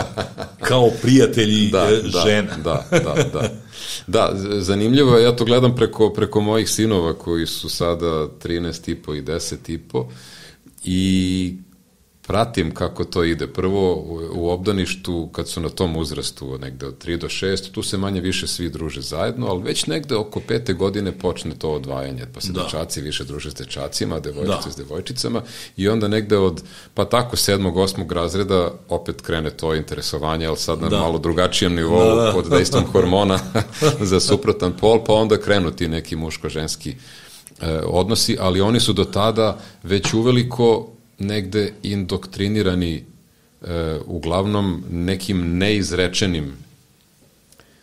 [0.69, 2.57] kao prijatelji da, e, da, žena.
[2.57, 3.64] Da, da, da.
[4.07, 4.31] Da,
[4.61, 9.15] zanimljivo je, ja to gledam preko, preko mojih sinova koji su sada 13 i po
[9.15, 10.09] i 10 i po
[10.85, 11.57] i
[12.27, 13.47] pratim kako to ide.
[13.47, 13.95] Prvo
[14.35, 18.21] u obdaništu, kad su na tom uzrastu, negde od 3 do 6, tu se manje
[18.21, 22.53] više svi druže zajedno, ali već negde oko pete godine počne to odvajanje, pa se
[22.53, 22.63] da.
[22.63, 24.71] dečaci više druže s dečacima, devojčice da.
[24.71, 25.43] s devojčicama
[25.77, 26.63] i onda negde od,
[26.95, 30.99] pa tako, sedmog, osmog razreda opet krene to interesovanje, ali sad na da.
[30.99, 32.33] malo drugačijem nivou, da, da.
[32.33, 33.39] pod dejstvom hormona
[34.11, 36.95] za suprotan pol, pa onda krenu ti neki muško-ženski
[37.61, 43.05] e, odnosi, ali oni su do tada već uveliko negde indoktrinirani
[43.63, 46.53] e, uglavnom nekim neizrečenim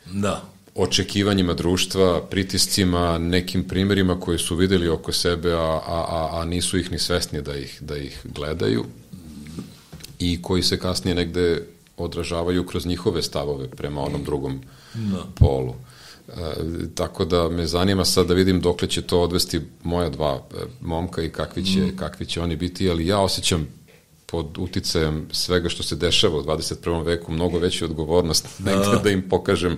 [0.05, 0.43] da.
[0.75, 6.77] očekivanjima društva, pritiscima, nekim primerima koje su videli oko sebe, a, a, a, a nisu
[6.77, 8.85] ih ni svesni da ih, da ih gledaju
[10.19, 11.63] i koji se kasnije negde
[11.97, 14.61] odražavaju kroz njihove stavove prema onom drugom
[14.93, 15.25] da.
[15.35, 15.75] polu.
[16.27, 16.33] E,
[16.95, 21.23] tako da me zanima sad da vidim dokle će to odvesti moja dva e, momka
[21.23, 21.97] i kakvi će, mm.
[21.97, 23.67] kakvi će oni biti, ali ja osjećam
[24.25, 27.05] pod uticajem svega što se dešava u 21.
[27.05, 28.71] veku mnogo veću odgovornost da.
[28.71, 29.77] negde da im pokažem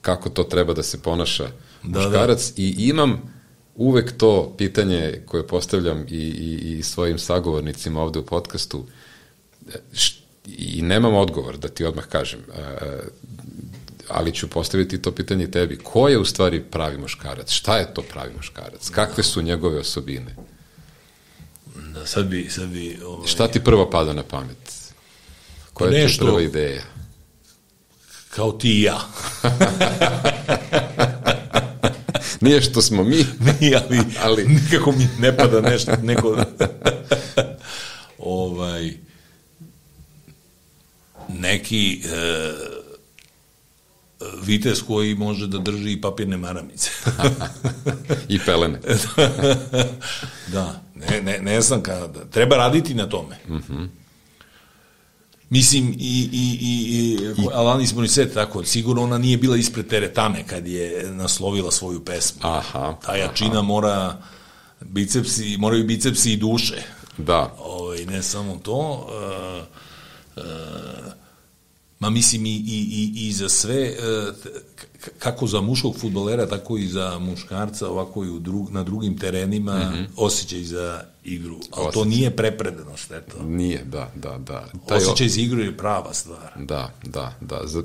[0.00, 1.48] kako to treba da se ponaša
[1.82, 2.62] da, muškarac da.
[2.62, 3.22] i imam
[3.74, 8.84] uvek to pitanje koje postavljam i, i, i svojim sagovornicima ovde u podcastu
[10.46, 12.62] i nemam odgovor da ti odmah kažem e,
[14.08, 15.78] ali ću postaviti to pitanje tebi.
[15.78, 17.50] Ko je u stvari pravi muškarac?
[17.50, 18.90] Šta je to pravi muškarac?
[18.90, 20.36] Kakve su njegove osobine?
[21.94, 22.48] Da, sad bi...
[22.50, 23.26] Sad bi ovaj...
[23.26, 24.72] Šta ti prvo pada na pamet?
[25.72, 26.82] Koja je to prva ideja?
[28.30, 29.00] Kao ti i ja.
[32.40, 33.16] Nije što smo mi.
[33.60, 34.44] Nije, ali, ali...
[34.44, 36.36] nikako mi ne pada nešto, neko...
[38.18, 38.92] ovaj...
[41.28, 42.02] Neki...
[42.04, 42.52] E,
[44.42, 46.90] vitez koji može da drži i papirne maramice.
[48.28, 48.80] I pelene.
[50.52, 52.24] da, ne, ne, ne znam kada.
[52.24, 53.36] Treba raditi na tome.
[53.48, 53.88] Mm -hmm.
[55.50, 60.66] Mislim, i, i, i, i Alanis Morissette, tako, sigurno ona nije bila ispred teretane kad
[60.66, 62.40] je naslovila svoju pesmu.
[62.42, 62.96] Aha.
[63.06, 63.62] Ta jačina aha.
[63.62, 64.22] mora,
[64.80, 66.82] bicepsi, moraju bicepsi i duše.
[67.18, 67.54] Da.
[67.58, 69.08] Ovo, ovaj, ne samo to.
[70.36, 71.12] Uh, uh,
[71.98, 73.94] Ma mislim i, i, i, i za sve, e,
[75.18, 79.78] kako za muškog futbolera, tako i za muškarca, ovako i u drug, na drugim terenima,
[79.78, 80.06] mm -hmm.
[80.16, 81.56] osjećaj za igru.
[81.70, 83.42] Ali to nije prepredenost, eto.
[83.42, 84.66] Nije, da, da, da.
[84.88, 86.52] Taj osjećaj za igru je prava stvar.
[86.56, 87.60] Da, da, da.
[87.64, 87.82] Za,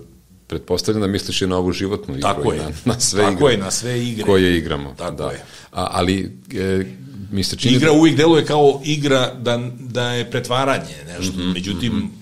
[0.47, 2.21] pretpostavljam da misliš i na ovu životnu igru.
[2.21, 2.59] Tako je.
[2.59, 3.51] Na, na sve tako igre.
[3.51, 4.25] je, na sve igre.
[4.25, 4.95] Koje igramo.
[4.97, 5.29] Tako da.
[5.29, 5.43] je.
[5.71, 6.85] A, ali e,
[7.31, 7.75] mi se čini...
[7.75, 7.97] Igra da...
[7.97, 11.33] uvijek deluje kao igra da, da je pretvaranje, nešto.
[11.33, 12.20] Mm -hmm, Međutim, mm -hmm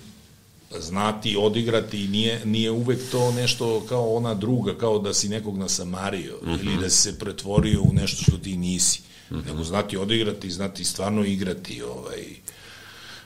[0.80, 6.36] znati odigrati nije, nije uvek to nešto kao ona druga, kao da si nekog nasamario
[6.44, 6.60] mm -hmm.
[6.62, 9.02] ili da si se pretvorio u nešto što ti nisi.
[9.30, 12.24] nego znati odigrati, znati stvarno igrati, ovaj,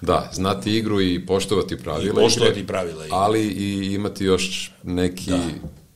[0.02, 3.18] Da, znati igru i poštovati pravila I poštovati igre, pravila igre.
[3.18, 5.32] ali i imati još neki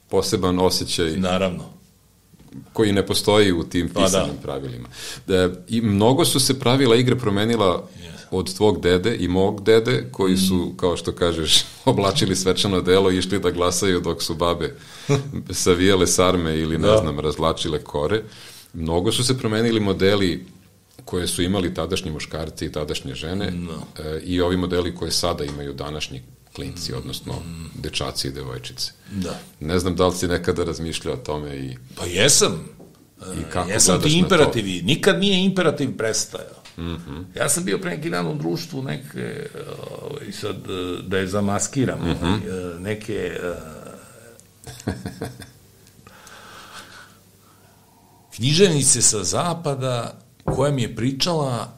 [0.09, 1.63] poseban osjećaj naravno.
[2.73, 4.05] koji ne postoji u tim Pa da.
[4.05, 4.89] pisanim pravilima.
[5.27, 7.89] Da, I mnogo su se pravila igre promenila
[8.31, 10.77] od tvog dede i mog dede, koji su, Mm.
[10.77, 14.75] kao što kažeš, oblačili svečano delo i išli da glasaju dok su babe
[15.51, 16.97] savijale sarme ili, ne Da.
[16.97, 18.23] znam, razlačile kore.
[18.73, 20.45] Mnogo su se promenili modeli
[21.05, 25.73] koje su imali tadašnji muškarci i tadašnje žene e, i ovi modeli koje sada imaju
[25.73, 26.21] današnji
[26.55, 27.33] klinci, odnosno
[27.75, 28.91] dečaci i devojčice.
[29.11, 29.39] Da.
[29.59, 32.65] Ne znam da li si nekada razmišljao o tome i Pa jesam.
[33.39, 34.81] I kako jesam ti imperativi.
[34.81, 36.56] Nikad nije imperativ prestajao.
[37.35, 39.49] Ja sam bio pre neki dan u društvu neke,
[40.01, 43.55] ovaj, sad eh, da je zamaskiram, ovaj, eh, neke eh,
[48.35, 51.73] književnice sa zapada koja mi je pričala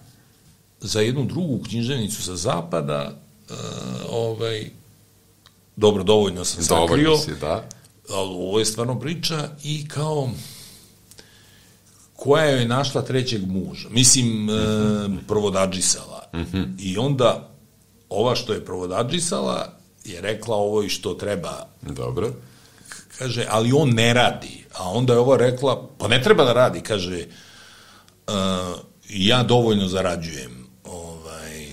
[0.81, 3.11] za jednu drugu književnicu sa zapada
[3.49, 3.53] eh,
[4.09, 4.69] ovaj,
[5.75, 7.63] dobro, dovoljno sam sakrio dovoljno si, da.
[8.09, 10.29] ali ovo je stvarno priča i kao
[12.19, 13.89] koja je našla trećeg muža.
[13.89, 14.53] Mislim, e,
[15.27, 16.23] provodadžisala.
[16.79, 17.49] I onda
[18.09, 19.73] ova što je provodadžisala
[20.05, 22.33] je rekla ovo i što treba Dobro.
[23.17, 24.65] kaže, ali on ne radi.
[24.77, 27.25] A onda je ova rekla, pa ne treba da radi, kaže,
[28.27, 28.33] uh,
[29.09, 30.67] ja dovoljno zarađujem.
[30.83, 31.69] Ovaj,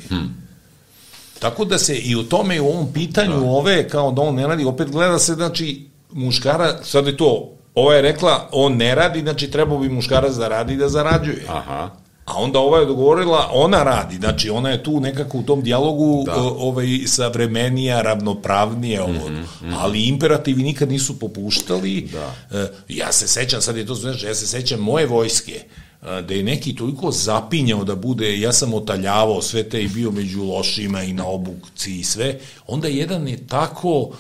[1.39, 4.47] Tako da se i u tome i u ovom pitanju ove, kao da on ne
[4.47, 9.21] radi, opet gleda se, znači, muškara, sad je to, ova je rekla, on ne radi,
[9.21, 11.45] znači trebao bi muškarac da radi i da zarađuje.
[11.49, 11.91] Aha.
[12.25, 16.25] A onda ova je dogovorila, ona radi, znači ona je tu nekako u tom dijalogu
[16.27, 16.35] Da.
[16.37, 19.31] ovaj, savremenija, ravnopravnije, ovo,
[19.79, 22.09] ali imperativi nikad nisu popuštali.
[22.13, 22.59] Da.
[22.59, 26.35] E, ja se sećam, sad je to znaš, ja se sećam moje vojske, e, da
[26.35, 31.03] je neki toliko zapinjao da bude, ja sam otaljavao sve te i bio među lošima
[31.03, 34.11] i na obukci i sve, onda jedan je tako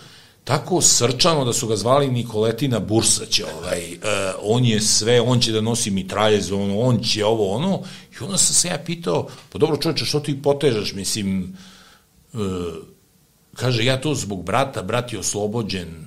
[0.47, 3.99] tako srčano da su ga zvali Nikoletina Bursać, ovaj, e,
[4.43, 7.83] on je sve, on će da nosi mitraljez, on, on će ovo, ono,
[8.13, 11.57] i onda sam se ja pitao, pa dobro čovječe, što ti potežaš, mislim,
[12.35, 12.39] e,
[13.55, 16.07] kaže, ja to zbog brata, brat je oslobođen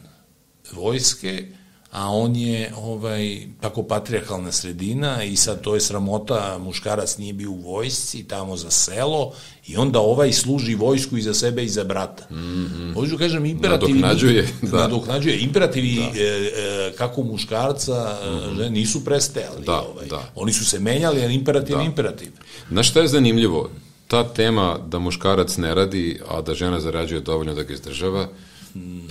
[0.72, 1.48] vojske,
[1.92, 7.52] a on je ovaj tako patrijarhalna sredina i sad to je sramota, muškarac nije bio
[7.52, 9.34] u vojsci tamo za selo
[9.68, 12.34] i onda ovaj služi vojsku i za sebe i za brata.
[12.34, 12.94] Mm -hmm.
[12.94, 14.78] Hoću da kažem imperativi Nadoknađuje, da.
[14.78, 20.08] nadoknađuje imperativi e, e, kako muškarca mm žene nisu prestajali Da, ovaj.
[20.08, 20.32] da.
[20.36, 22.32] Oni su se menjali, ali imperativ je imperativ.
[22.70, 23.70] Znaš šta je zanimljivo?
[24.08, 28.28] Ta tema da muškarac ne radi, a da žena zarađuje dovoljno da ga izdržava,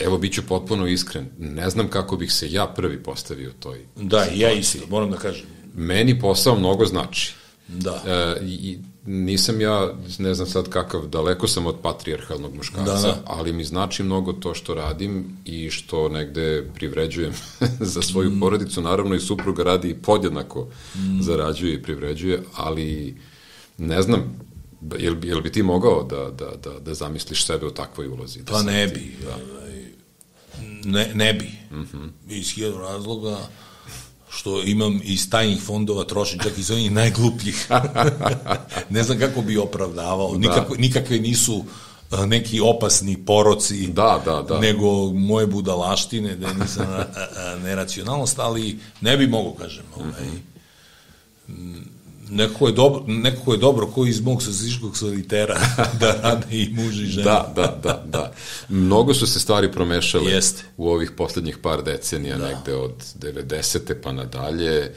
[0.01, 4.27] evo, bit ću potpuno iskren, ne znam kako bih se ja prvi postavio toj Da,
[4.27, 5.47] i ja isto, moram da kažem.
[5.75, 7.35] Meni posao mnogo znači.
[7.69, 8.03] Da.
[8.07, 13.23] E, i, nisam ja, ne znam sad kakav, daleko sam od patrijarhalnog muškarca, Da, da.
[13.27, 17.33] ali mi znači mnogo to što radim i što negde privređujem
[17.93, 18.41] za svoju Mm.
[18.41, 18.83] porodicu.
[18.83, 20.67] Naravno i supruga radi podjednako
[21.21, 23.17] zarađuje i privređuje, ali
[23.79, 24.41] ne znam,
[24.99, 28.39] jel, bi- jel bi ti mogao da, da, da, da zamisliš sebe u takvoj ulozi?
[28.39, 29.17] Da Pa ne ti- bi.
[29.27, 29.69] ovaj,
[30.85, 31.51] Ne, ne bi.
[32.29, 33.39] Iz hiljadu razloga
[34.31, 37.67] što imam iz tajnih fondova trošim čak iz onih najglupljih.
[38.91, 40.35] ne znam kako bi opravdavao.
[40.35, 41.65] Nikako, nikakve nisu
[42.11, 44.59] a, neki opasni poroci, Da, da, da.
[44.61, 47.05] nego moje budalaštine, da nisam a,
[47.37, 49.85] a, neracionalnost, ali ne bi mogo, kažem.
[49.97, 50.29] Ovaj,
[52.31, 55.61] Nekako je dobro, nekako je dobro koji iz mog soziškog solitera
[56.01, 57.25] da rade i muž i žena.
[57.25, 58.33] Da, da, da, da.
[58.69, 60.63] Mnogo su se stvari promešale Jeste.
[60.77, 62.49] u ovih poslednjih par decenija, da.
[62.49, 63.95] negde od 90.
[64.03, 64.93] pa nadalje e,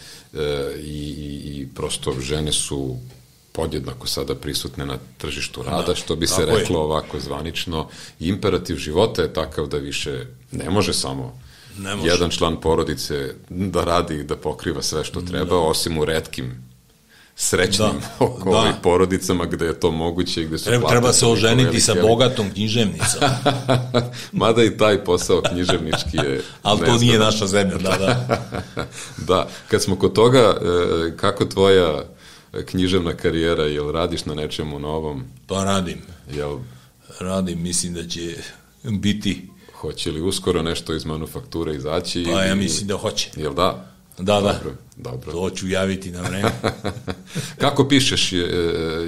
[0.78, 2.98] i, i, i prosto žene su
[3.52, 6.60] podjednako sada prisutne na tržištu rada, da, što bi se tako je.
[6.60, 7.88] reklo ovako zvanično.
[8.20, 11.40] Imperativ života je takav da više ne može samo
[11.78, 12.10] Ne može.
[12.10, 16.71] jedan član porodice da radi i da pokriva sve što treba, osim u retkim
[17.42, 18.74] srećnim Da, oko da.
[18.84, 23.22] porodicama gde je to moguće i gde su Treba, treba se oženiti sa bogatom književnicom,
[24.32, 26.42] Mada i taj posao književnički je...
[26.64, 28.42] ali to nije naša zemlja, da, da.
[29.18, 32.04] Da, kad smo kod toga, e, kako tvoja
[32.66, 36.02] književna karijera, jel radiš na nečemu novom, Pa radim,
[36.34, 36.60] jel
[37.20, 38.36] radim, mislim da će
[38.84, 42.28] biti, hoće li uskoro nešto iz manufakture izaći?
[42.34, 43.30] pa ja mislim da hoće.
[43.36, 43.91] Jel da?
[44.18, 45.32] Da, da, Dobro, dobro.
[45.32, 46.52] to ću javiti na vreme.
[47.58, 48.50] Kako pišeš, je, e,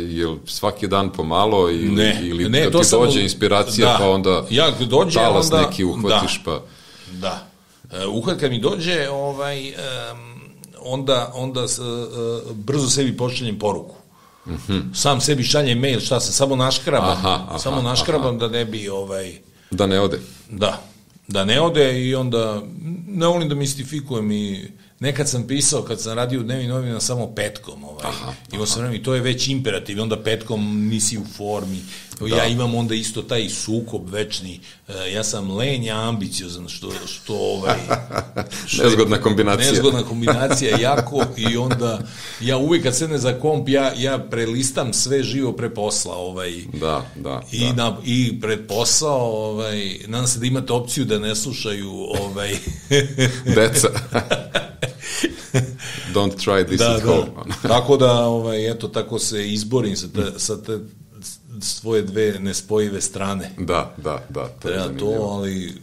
[0.09, 3.97] jel svaki dan pomalo ili, Ne, ili ne, kad to ti sam- dođe inspiracija da.
[3.99, 6.43] pa onda Ja, dođe, talas onda- neki uhvatiš da.
[6.45, 6.61] pa...
[7.11, 7.47] Da.
[7.93, 9.75] E, uhvat kad mi dođe, ovaj, um,
[10.81, 11.85] onda, onda s, uh,
[12.53, 13.95] brzo sebi pošaljem poruku.
[14.47, 14.81] Mm -hmm.
[14.93, 18.89] Sam sebi šaljem mail, šta sam, samo naškrabam, Aha, aha, samo naškrabam da ne bi,
[18.89, 19.33] ovaj,
[19.71, 20.19] Da ne ode.
[20.49, 20.81] da,
[21.27, 22.61] da ne ode i onda
[23.07, 24.71] ne volim da mistifikujem i
[25.03, 28.81] nekad sam pisao, kad sam radio u dnevnim novinama, samo petkom, ovaj, aha, imao sam
[28.81, 31.81] vreme i to je već imperativ, onda petkom nisi u formi,
[32.19, 32.35] da.
[32.35, 37.33] ja imam onda isto taj sukob večni, e, ja sam len, ja ambiciozan, što, što
[37.35, 37.77] ovaj...
[38.67, 39.71] Što nezgodna kombinacija.
[39.71, 41.99] Nezgodna kombinacija, jako, i onda
[42.41, 47.05] ja uvijek kad sedne za komp, ja, ja prelistam sve živo pre posla, ovaj, Da,
[47.15, 47.41] da.
[47.51, 47.73] i, da.
[47.73, 52.55] na, i pred posao, ovaj, nadam se da imate opciju da ne slušaju ovaj,
[53.55, 53.89] Deca.
[56.13, 57.31] Don't try this da, at home.
[57.63, 57.67] da.
[57.75, 60.79] tako da, ovaj, eto, tako se izborim sa te, sa te
[61.61, 63.51] svoje dve nespojive strane.
[63.57, 64.47] Da, da, da.
[64.47, 65.73] To Treba to, ali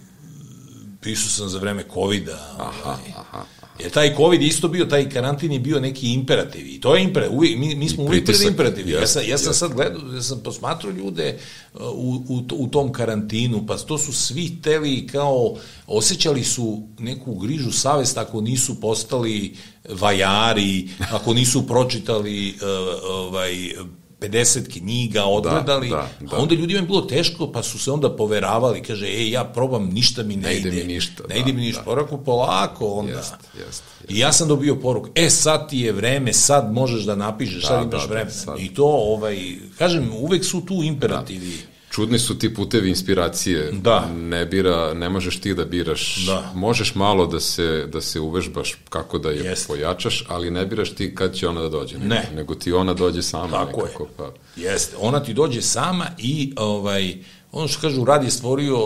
[1.01, 2.55] pisao sam za vreme covida.
[2.59, 3.12] Aha, Ovaj.
[3.16, 3.45] aha.
[3.83, 7.37] Jer taj covid isto bio, taj karantin je bio neki imperativ i to je imperativ,
[7.37, 8.90] uvijek, mi, mi smo uvijek pred pritisak, imperativi.
[8.90, 11.38] Ja sam, ja sam sad gledao, ja sam posmatrao ljude
[11.75, 17.35] uh, u, u, u tom karantinu, pa to su svi teli kao, osjećali su neku
[17.35, 19.57] grižu savest ako nisu postali
[19.88, 22.66] vajari, ako nisu pročitali uh,
[23.11, 23.75] ovaj,
[24.20, 26.37] 50 knjiga, odgledali, da, da.
[26.37, 29.85] a onda ljudima je bilo teško, pa su se onda poveravali, kaže, ej, ja probam,
[29.85, 30.78] ništa mi ne, Ne ide ide.
[30.78, 31.85] mi ništa, Ne da, ide mi ništa, da.
[31.85, 33.12] porako polako onda.
[33.12, 37.14] Jest, jest, I ja sam dobio poruku, e sad ti je vreme, sad možeš da
[37.14, 38.30] napišeš, Da, sad imaš da, da, vreme.
[38.30, 38.59] sad.
[38.61, 39.38] I to, ovaj,
[39.78, 41.59] kažem, uvek su tu imperativi.
[41.90, 43.70] Čudni su ti putevi inspiracije.
[43.72, 44.09] Da.
[44.11, 46.26] Ne bira, ne možeš ti da biraš.
[46.26, 46.53] Da.
[46.55, 49.66] Možeš malo da se, da se uvežbaš kako da je Jeste.
[49.68, 51.94] pojačaš, ali ne biraš ti kad će ona da dođe.
[51.94, 52.29] Nego, Ne.
[52.35, 54.03] nego ti ona dođe sama Tako nekako.
[54.03, 54.09] je.
[54.16, 57.14] Pa, Jeste, ona ti dođe sama i ovaj,
[57.52, 58.78] ono što kažu, rad je stvorio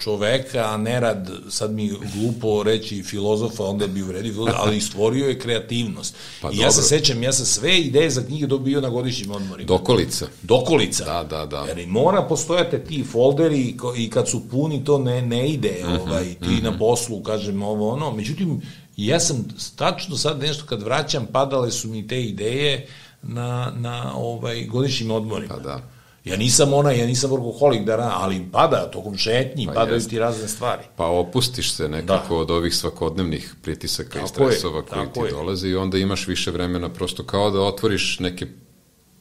[0.00, 5.28] čoveka, a ne rad, sad mi glupo reći filozofa, onda bi uvredio filozofa, ali stvorio
[5.28, 6.14] je kreativnost.
[6.42, 9.66] Pa I ja se sećam, ja sam sve ideje za knjige dobio na godišnjim odmorima.
[9.66, 10.26] dokolica.
[10.42, 11.04] Dokolica.
[11.04, 11.64] Da, da, da.
[11.68, 16.24] Jer mora postojati ti folderi i kad su puni to ne, ne ide, Mhm, ovaj,
[16.34, 18.10] ti na poslu, kažem ovo ono.
[18.10, 18.62] Međutim,
[18.96, 19.44] ja sam
[19.76, 22.86] tačno sad nešto kad vraćam, padale su mi te ideje
[23.22, 25.54] na, na ovaj, godišnjim odmorima.
[25.54, 25.93] Pa da.
[26.24, 30.10] Ja nisam ona, ja nisam workoholik da ra, ali pada tokom šetnji, Pa padaju jest.
[30.10, 30.82] ti razne stvari.
[30.96, 34.26] Pa opustiš se nekako od ovih svakodnevnih pritisaka i Da.
[34.28, 35.32] Tako je, stresova koji tako ti je.
[35.32, 38.46] dolaze i onda imaš više vremena prosto kao da otvoriš neke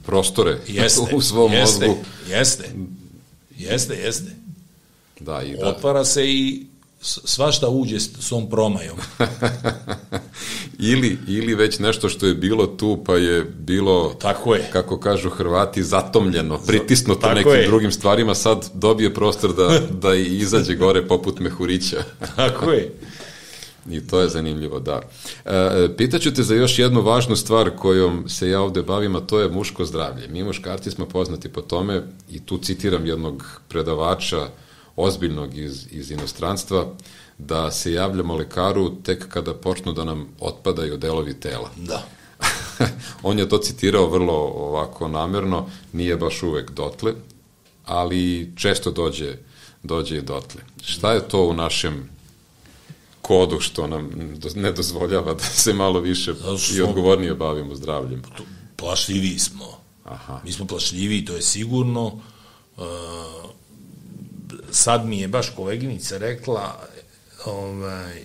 [0.05, 2.03] prostore Jeste, u svom jeste, mozgu.
[2.29, 2.69] Jeste,
[3.57, 4.31] jeste, jeste.
[5.19, 5.67] Da, i da.
[5.67, 6.65] Otvara se i
[7.03, 8.97] svašta uđe s tom promajom.
[10.79, 14.69] ili, ili već nešto što je bilo tu pa je bilo Tako je.
[14.73, 17.67] kako kažu Hrvati zatomljeno, pritisnuto Tako nekim je.
[17.67, 22.03] drugim stvarima sad dobije prostor da, da i izađe gore poput mehurića
[22.35, 22.93] Tako je.
[23.89, 25.01] i to je zanimljivo, da.
[25.45, 29.39] E, pitaću te za još jednu važnu stvar kojom se ja ovde bavim, a to
[29.39, 30.27] je muško zdravlje.
[30.27, 34.47] Mi muškarci smo poznati po tome i tu citiram jednog predavača
[34.95, 36.85] ozbiljnog iz, iz inostranstva,
[37.37, 41.69] da se javljamo lekaru tek kada počnu da nam otpadaju delovi tela.
[41.77, 42.07] Da.
[43.23, 47.13] On je to citirao vrlo ovako namerno, nije baš uvek dotle,
[47.85, 49.35] ali često dođe,
[49.83, 50.61] dođe i dotle.
[50.81, 52.09] Šta je to u našem
[53.21, 54.09] kodu što nam
[54.55, 58.21] ne dozvoljava da se malo više što i odgovornije bavimo zdravljem?
[58.75, 59.65] plašljiviji smo.
[60.03, 60.41] Aha.
[60.45, 62.05] Mi smo plašljiviji, to je sigurno.
[62.05, 62.83] Uh,
[64.73, 66.79] sad mi je baš koleginica rekla,
[67.45, 68.21] ovaj,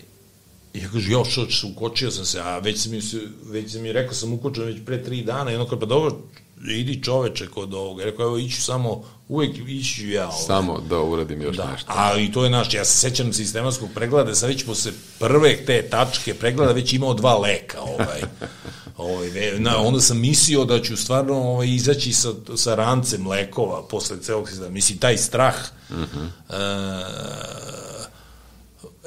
[0.75, 3.83] ja kažu, jo, što, što, ukočio sam se, a već sam mi, se- već sam
[3.83, 6.17] mi rekao, sam ukočen već pre tri dana, i ono kao, pa dobro,
[6.69, 8.05] idi čoveče kod ovoga.
[8.05, 8.91] Rekao, evo, iću samo,
[9.29, 10.27] uvek ići ću ja.
[10.27, 10.39] Ovaj.
[10.41, 11.87] Samo da uradim još Da, nešto.
[11.89, 16.35] ali to je naš, ja se sećam sistematskog pregleda, sam već posle prve te tačke
[16.35, 18.21] pregleda već imao dva leka, ovaj.
[19.09, 24.17] ovaj na, onda sam mislio da ću stvarno ovaj, izaći sa, sa rancem lekova posle
[24.19, 24.71] celog sistema.
[24.71, 25.55] Mislim, taj strah,
[25.91, 25.97] uh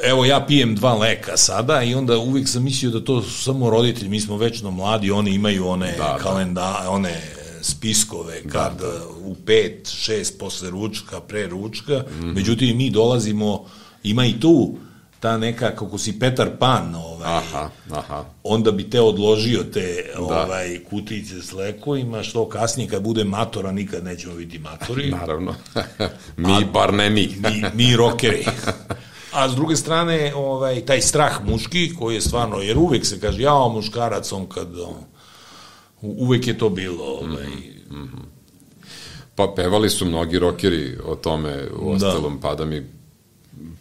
[0.04, 3.70] evo ja pijem dva leka sada i onda uvijek sam mislio da to su samo
[3.70, 6.18] roditelji, mi smo večno mladi, oni imaju one Da, da.
[6.18, 7.22] kalenda, one
[7.62, 8.82] spiskove kad
[9.20, 12.28] u pet, šest posle ručka, pre ručka, Mhm.
[12.28, 13.66] međutim mi dolazimo,
[14.04, 14.76] ima i tu
[15.22, 18.24] ta neka, kako si Petar Pan, ovaj, Aha, aha.
[18.44, 24.04] onda bi te odložio te ovaj kutice s lekovima, što kasnije kad bude matora nikad
[24.04, 25.12] nećemo biti matori.
[25.20, 25.56] Naravno.
[26.38, 27.36] mi, bar ne mi.
[27.40, 28.46] mi, mi rokeri.
[29.34, 33.42] A s druge strane, ovaj, taj strah muški, koji je stvarno, jer uvek se kaže,
[33.42, 34.96] ja muškarac, on kad, on,
[36.02, 37.48] uvek je to bilo, ovaj,
[39.36, 42.08] Pa pevali su mnogi rokeri o tome, u Da.
[42.08, 43.01] ostalom pada mi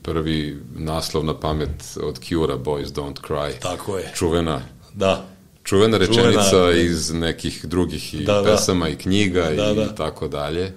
[0.02, 1.70] prvi naslov na pamet
[2.02, 3.58] od Cure-a, Boys Don't Cry.
[3.58, 4.12] tako je.
[4.16, 4.62] Čuvena
[4.94, 5.26] Da.
[5.64, 6.72] Čuvena rečenica Čuvena, da.
[6.72, 8.42] iz nekih drugih i Da, da.
[8.44, 9.94] pesama i knjiga Da, i da.
[9.94, 10.72] tako dalje.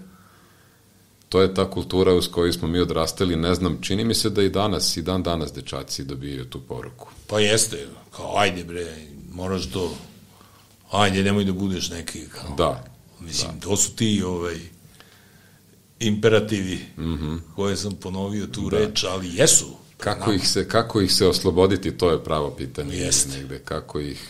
[1.30, 4.43] To je ta kultura uz koju smo mi odrastali, ne znam, čini mi se da
[4.43, 7.08] i danas, i dan danas dečaci dobijaju tu poruku.
[7.28, 8.95] Pa jeste, kao ajde bre,
[9.32, 9.95] moraš to,
[10.91, 12.84] ajde nemoj da budeš neki, kao, Da,
[13.20, 14.56] mislim, to su ti, ovaj,
[16.04, 17.36] imperativi Mhm.
[17.56, 19.66] koje sam ponovio tu reč, ali jesu.
[19.97, 22.95] Kako ih, se, kako ih se osloboditi, to je pravo pitanje.
[22.95, 23.38] Jeste.
[23.38, 24.28] Negde, kako ih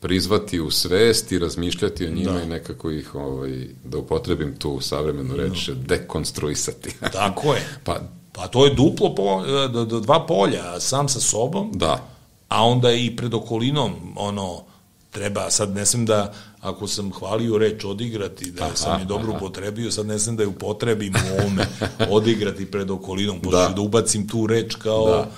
[0.00, 2.42] prizvati u svest i razmišljati o njima Da.
[2.42, 3.50] i nekako ih, ovaj,
[3.84, 6.90] da upotrebim tu savremenu reč, dekonstruisati.
[7.12, 7.66] Tako je.
[7.84, 8.00] pa,
[8.32, 12.08] Pa to je duplo, po, do dva polja, sam sa sobom, da,
[12.48, 14.62] a onda i pred okolinom, ono,
[15.10, 16.32] treba, sad ne sam da,
[16.64, 19.36] ako sam hvalio reč odigrati, da Aha, sam je dobro aha.
[19.36, 21.66] upotrebio, sad ne sam da je upotrebim u ovome,
[22.10, 23.68] odigrati pred okolinom, pošto Da.
[23.68, 23.80] da.
[23.80, 25.30] ubacim tu reč kao Da.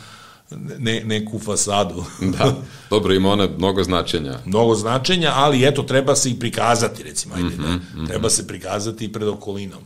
[0.79, 2.05] ne, neku fasadu.
[2.39, 2.55] da.
[2.91, 4.39] Dobro, ima ona mnogo značenja.
[4.45, 7.63] Mnogo značenja, ali eto, treba se i prikazati, recimo, ajde, Mhm,
[7.97, 9.83] da, treba se prikazati i pred okolinom.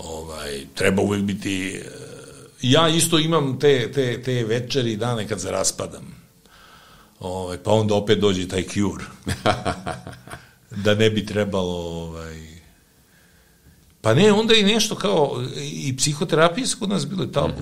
[0.00, 1.74] ovaj, treba uvek biti...
[1.76, 1.84] e,
[2.62, 6.23] Ja isto imam te, te, te večeri i dane kad se raspadam.
[7.24, 9.04] Ovaj, pa onda opet dođe taj cure.
[10.84, 11.76] da ne bi trebalo...
[11.76, 12.54] Ovaj,
[14.00, 15.42] pa ne, onda i nešto kao...
[15.56, 17.54] I psihoterapije su kod nas bile tabu.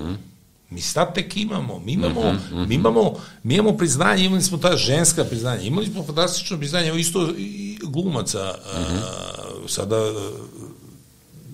[0.71, 2.21] Mi sad tek imamo, mi imamo,
[2.67, 6.97] mi imamo, mi imamo priznanje, imali smo ta ženska priznanja, imali smo fantastično priznanje, evo
[6.97, 8.55] isto i glumaca, a,
[9.69, 10.31] sada a,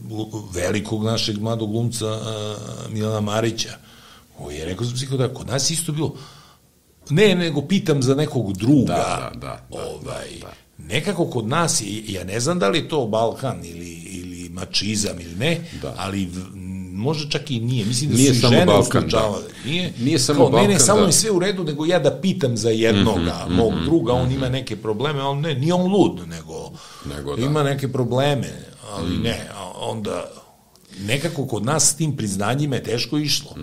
[0.08, 2.56] glu- velikog našeg mladog glumca a,
[2.90, 3.78] Milana Marića,
[4.38, 6.14] koji je rekao za psihoterapiju, kod nas je isto bilo,
[7.10, 11.82] ne, nego pitam za nekog druga, Da, da, da, da, ovaj, da, nekako kod nas,
[12.06, 15.94] ja ne znam da li to Balkan ili, ili mačizam ili ne, Da.
[15.98, 16.28] ali
[16.92, 17.84] može čak i nije.
[17.84, 19.42] Mislim da Nije su samo žene Balkan, uslučavale.
[19.64, 19.70] da.
[19.70, 21.06] Nije, Nije samo kao, Ne, ne, Balkan, samo da.
[21.06, 24.76] Je sve u redu, nego ja da pitam za jednoga, mog druga, on ima neke
[24.76, 26.70] probleme, on ne, nije on lud, nego,
[27.16, 27.42] Nego da.
[27.42, 28.48] Ima neke probleme,
[28.92, 30.24] ali ne, a onda
[31.00, 33.56] nekako kod nas s tim priznanjima je teško išlo.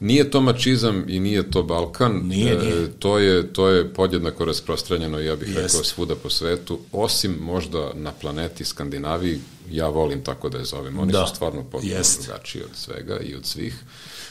[0.00, 2.20] Nije to mačizam i nije to Balkan.
[2.24, 2.92] Nije, E, nije.
[2.92, 5.62] to, je, to je podjednako rasprostranjeno, ja bih Jeste.
[5.62, 9.38] rekao, svuda po svetu, osim možda na planeti Skandinaviji,
[9.70, 11.26] ja volim tako da je zovem, oni Da.
[11.26, 11.92] su stvarno potpuno
[12.22, 13.74] drugačiji od svega i od svih.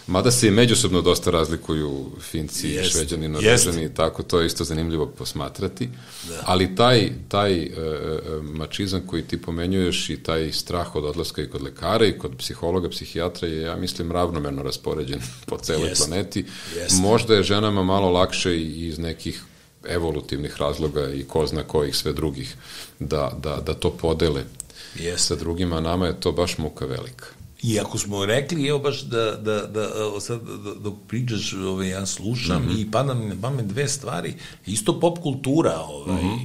[0.08, 2.90] Mada se i međusobno dosta razlikuju Finci, Jeste.
[2.90, 3.30] Šveđani.
[3.30, 5.90] Norvežani i tako, to je isto zanimljivo posmatrati.
[6.28, 6.44] Da.
[6.46, 11.48] Ali taj, taj e, e, mačizam koji ti pomenjuješ i taj strah od odlaska i
[11.48, 16.06] kod lekara i kod psihologa, psihijatra je, ja mislim, ravnomerno raspoređen po celoj Jeste.
[16.06, 16.46] planeti.
[16.76, 17.02] Jeste.
[17.02, 19.44] Možda je ženama malo lakše i iz nekih
[19.88, 22.56] evolutivnih razloga i ko zna kojih sve drugih
[23.00, 24.44] da, da, da to podele
[24.96, 25.18] Jeste.
[25.18, 27.26] sa drugima, nama je to baš muka velika.
[27.64, 29.90] I ako smo rekli, evo baš da, da, da
[30.20, 32.72] sad da- dok pričaš, ove, ja slušam Mhm.
[32.72, 34.34] i pada mi na pamet dve stvari,
[34.66, 36.36] isto pop kultura, ovaj, Mhm.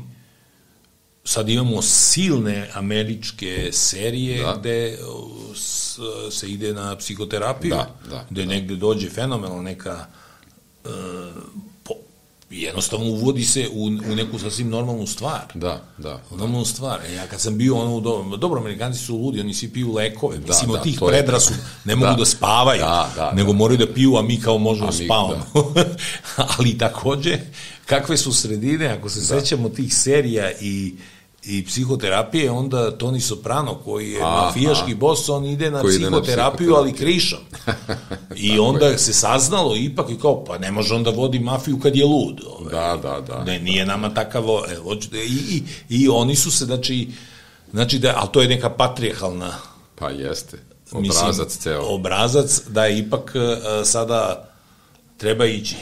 [1.24, 4.56] sad imamo silne američke serije Da.
[4.56, 4.98] gde
[5.54, 5.98] s,
[6.30, 10.06] se ide na psihoterapiju, Da, da, gde negde dođe fenomenalna neka
[10.84, 10.90] po,
[12.50, 15.42] jednostavno uvodi se u, u neku sasvim normalnu stvar.
[15.54, 16.22] Da, da.
[16.30, 17.00] Normalnu stvar.
[17.02, 19.92] E, ja kad sam bio ono, u do, dobro, Amerikanci su ludi, oni svi piju
[19.92, 20.38] lekove.
[20.38, 22.14] Mislim, da, od tih je- predrasud ne mogu Da.
[22.14, 23.58] da, spavaju, Da, da, nego da.
[23.58, 25.46] moraju da piju, a mi kao možemo da mi, spavamo.
[26.58, 27.38] Ali takođe,
[27.86, 30.94] kakve su sredine, ako se sećamo tih serija i
[31.46, 34.44] i psihoterapije, onda Toni Soprano, koji je Aha.
[34.46, 36.94] mafijaški bos, on ide na ide na psihoterapiju, ali psihoterapiju.
[36.96, 37.38] krišom.
[38.52, 41.96] I onda se saznalo ipak i kao, pa ne može on da vodi mafiju kad
[41.96, 42.40] je lud.
[42.58, 42.72] Ovaj.
[42.72, 43.44] Da, da, da.
[43.44, 44.74] Ne, nije nama takav, e,
[45.10, 45.22] da- i,
[45.56, 47.08] i, i oni su se, znači,
[47.72, 49.52] znači da, ali to je neka patrijarhalna
[49.98, 50.58] Pa jeste.
[50.92, 51.82] mislim, Obrazac ceo.
[51.94, 54.48] Obrazac da je ipak e, sada
[55.16, 55.76] treba ići.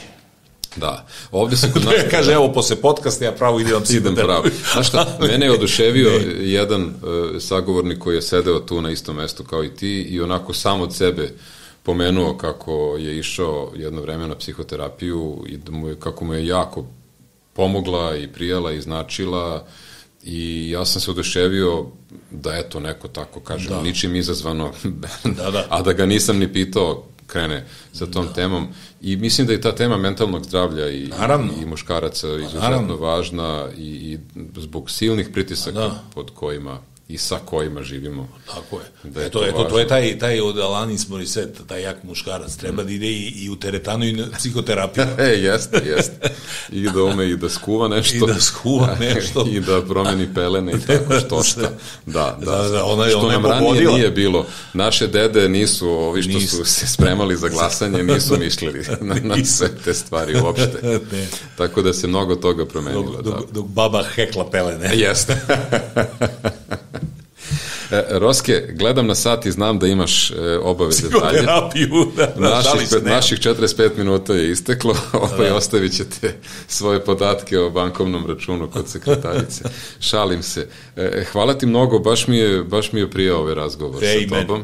[0.75, 1.05] Da.
[1.31, 1.93] Ovde se kod nas...
[2.11, 4.41] Kaže, evo, posle podcasta ja pravo idem Idem pravo.
[4.43, 4.51] psihoterapiju.
[4.73, 6.09] Znaš šta, mene je oduševio
[6.39, 6.91] jedan uh,
[7.39, 10.95] sagovornik koji je sedeo tu na istom mestu kao i ti i onako sam od
[10.95, 11.33] sebe
[11.83, 16.47] pomenuo kako je išao jedno vreme na psihoterapiju i da mu je, kako mu je
[16.47, 16.85] jako
[17.53, 19.65] pomogla i prijala i značila
[20.23, 21.85] i ja sam se oduševio
[22.31, 23.81] da eto neko tako kažem, da.
[23.81, 24.71] ničim izazvano,
[25.23, 25.65] Da, da.
[25.69, 28.33] a da ga nisam ni pitao krene sa tom da.
[28.33, 28.67] temom
[29.01, 31.53] i mislim da je ta tema mentalnog zdravlja i, Naravno.
[31.61, 32.95] i muškaraca izuzetno naravno.
[32.95, 34.17] važna i, i
[34.57, 36.03] zbog silnih pritisaka Da.
[36.13, 38.27] pod kojima i sa kojima živimo.
[38.45, 39.11] Tako je.
[39.11, 39.79] Da je eto, to eto, to važno.
[39.79, 42.55] je taj, taj od Alanis Morissette, taj jak muškarac.
[42.55, 45.05] Treba da ide i, i u teretanu i na psihoterapiju.
[45.19, 46.29] E, jeste, jeste.
[46.71, 48.15] I da ume i da skuva nešto.
[48.25, 49.45] I da skuva nešto.
[49.47, 51.61] I da promeni pelene i tako što šta.
[52.05, 52.51] Da, da.
[52.51, 53.93] Da, da, ona je- što ona je nam ranije pogodila.
[53.93, 54.45] nije bilo.
[54.73, 56.55] Naše dede nisu, ovi što Nisu.
[56.57, 60.99] su se spremali za glasanje, nisu mišljali na, na sve te stvari uopšte.
[61.11, 61.27] Ne.
[61.57, 63.03] Tako da se mnogo toga promenilo.
[63.03, 63.29] Dok, da.
[63.31, 64.91] dok, dok baba hekla pelene.
[64.95, 65.37] Jeste.
[67.91, 71.21] E, Roske, gledam na sat i znam da imaš e, obaveze dalje.
[71.37, 72.11] Psihoterapiju.
[72.17, 73.11] Da, da, Naših, se, pet- ne.
[73.11, 76.35] naših 45 minuta je isteklo, ovaj, ostavit ćete
[76.67, 79.63] svoje podatke o bankovnom računu kod sekretarice.
[80.09, 80.67] Šalim se.
[80.95, 84.35] E, hvala ti mnogo, baš mi je, baš mi je prijao ovaj razgovor i sa
[84.41, 84.63] tobom.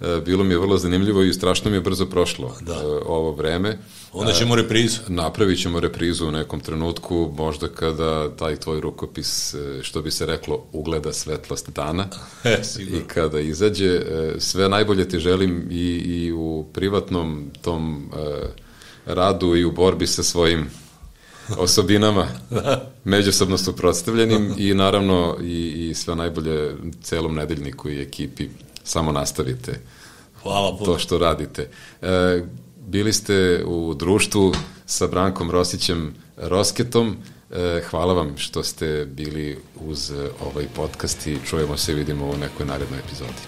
[0.00, 2.82] E, bilo mi je vrlo zanimljivo i strašno mi je brzo prošlo da.
[3.06, 3.78] ovo vreme.
[4.12, 4.98] Onda ćemo reprizu.
[5.08, 10.26] Napravit ćemo reprizu u nekom trenutku, možda kada taj tvoj rukopis, e, što bi se
[10.26, 12.06] reklo, ugleda svetlost dana
[12.44, 13.86] E, i kada izađe.
[13.86, 18.46] e, Sve najbolje ti želim i, i u privatnom tom e,
[19.06, 20.66] radu i u borbi sa svojim
[21.58, 22.28] osobinama
[23.04, 28.48] međusobno suprotstavljenim i naravno i, i sve najbolje celom nedeljniku i ekipi.
[28.88, 29.80] Samo nastavite
[30.42, 30.84] Hvala puno.
[30.84, 31.70] to što radite.
[32.02, 32.42] E,
[32.86, 34.54] bili ste u društvu
[34.86, 37.16] sa Brankom Rosićem Rosketom.
[37.50, 42.26] E, hvala vam što ste bili uz e, ovaj podcast i čujemo se i vidimo
[42.26, 43.42] u nekoj narednoj epizodi.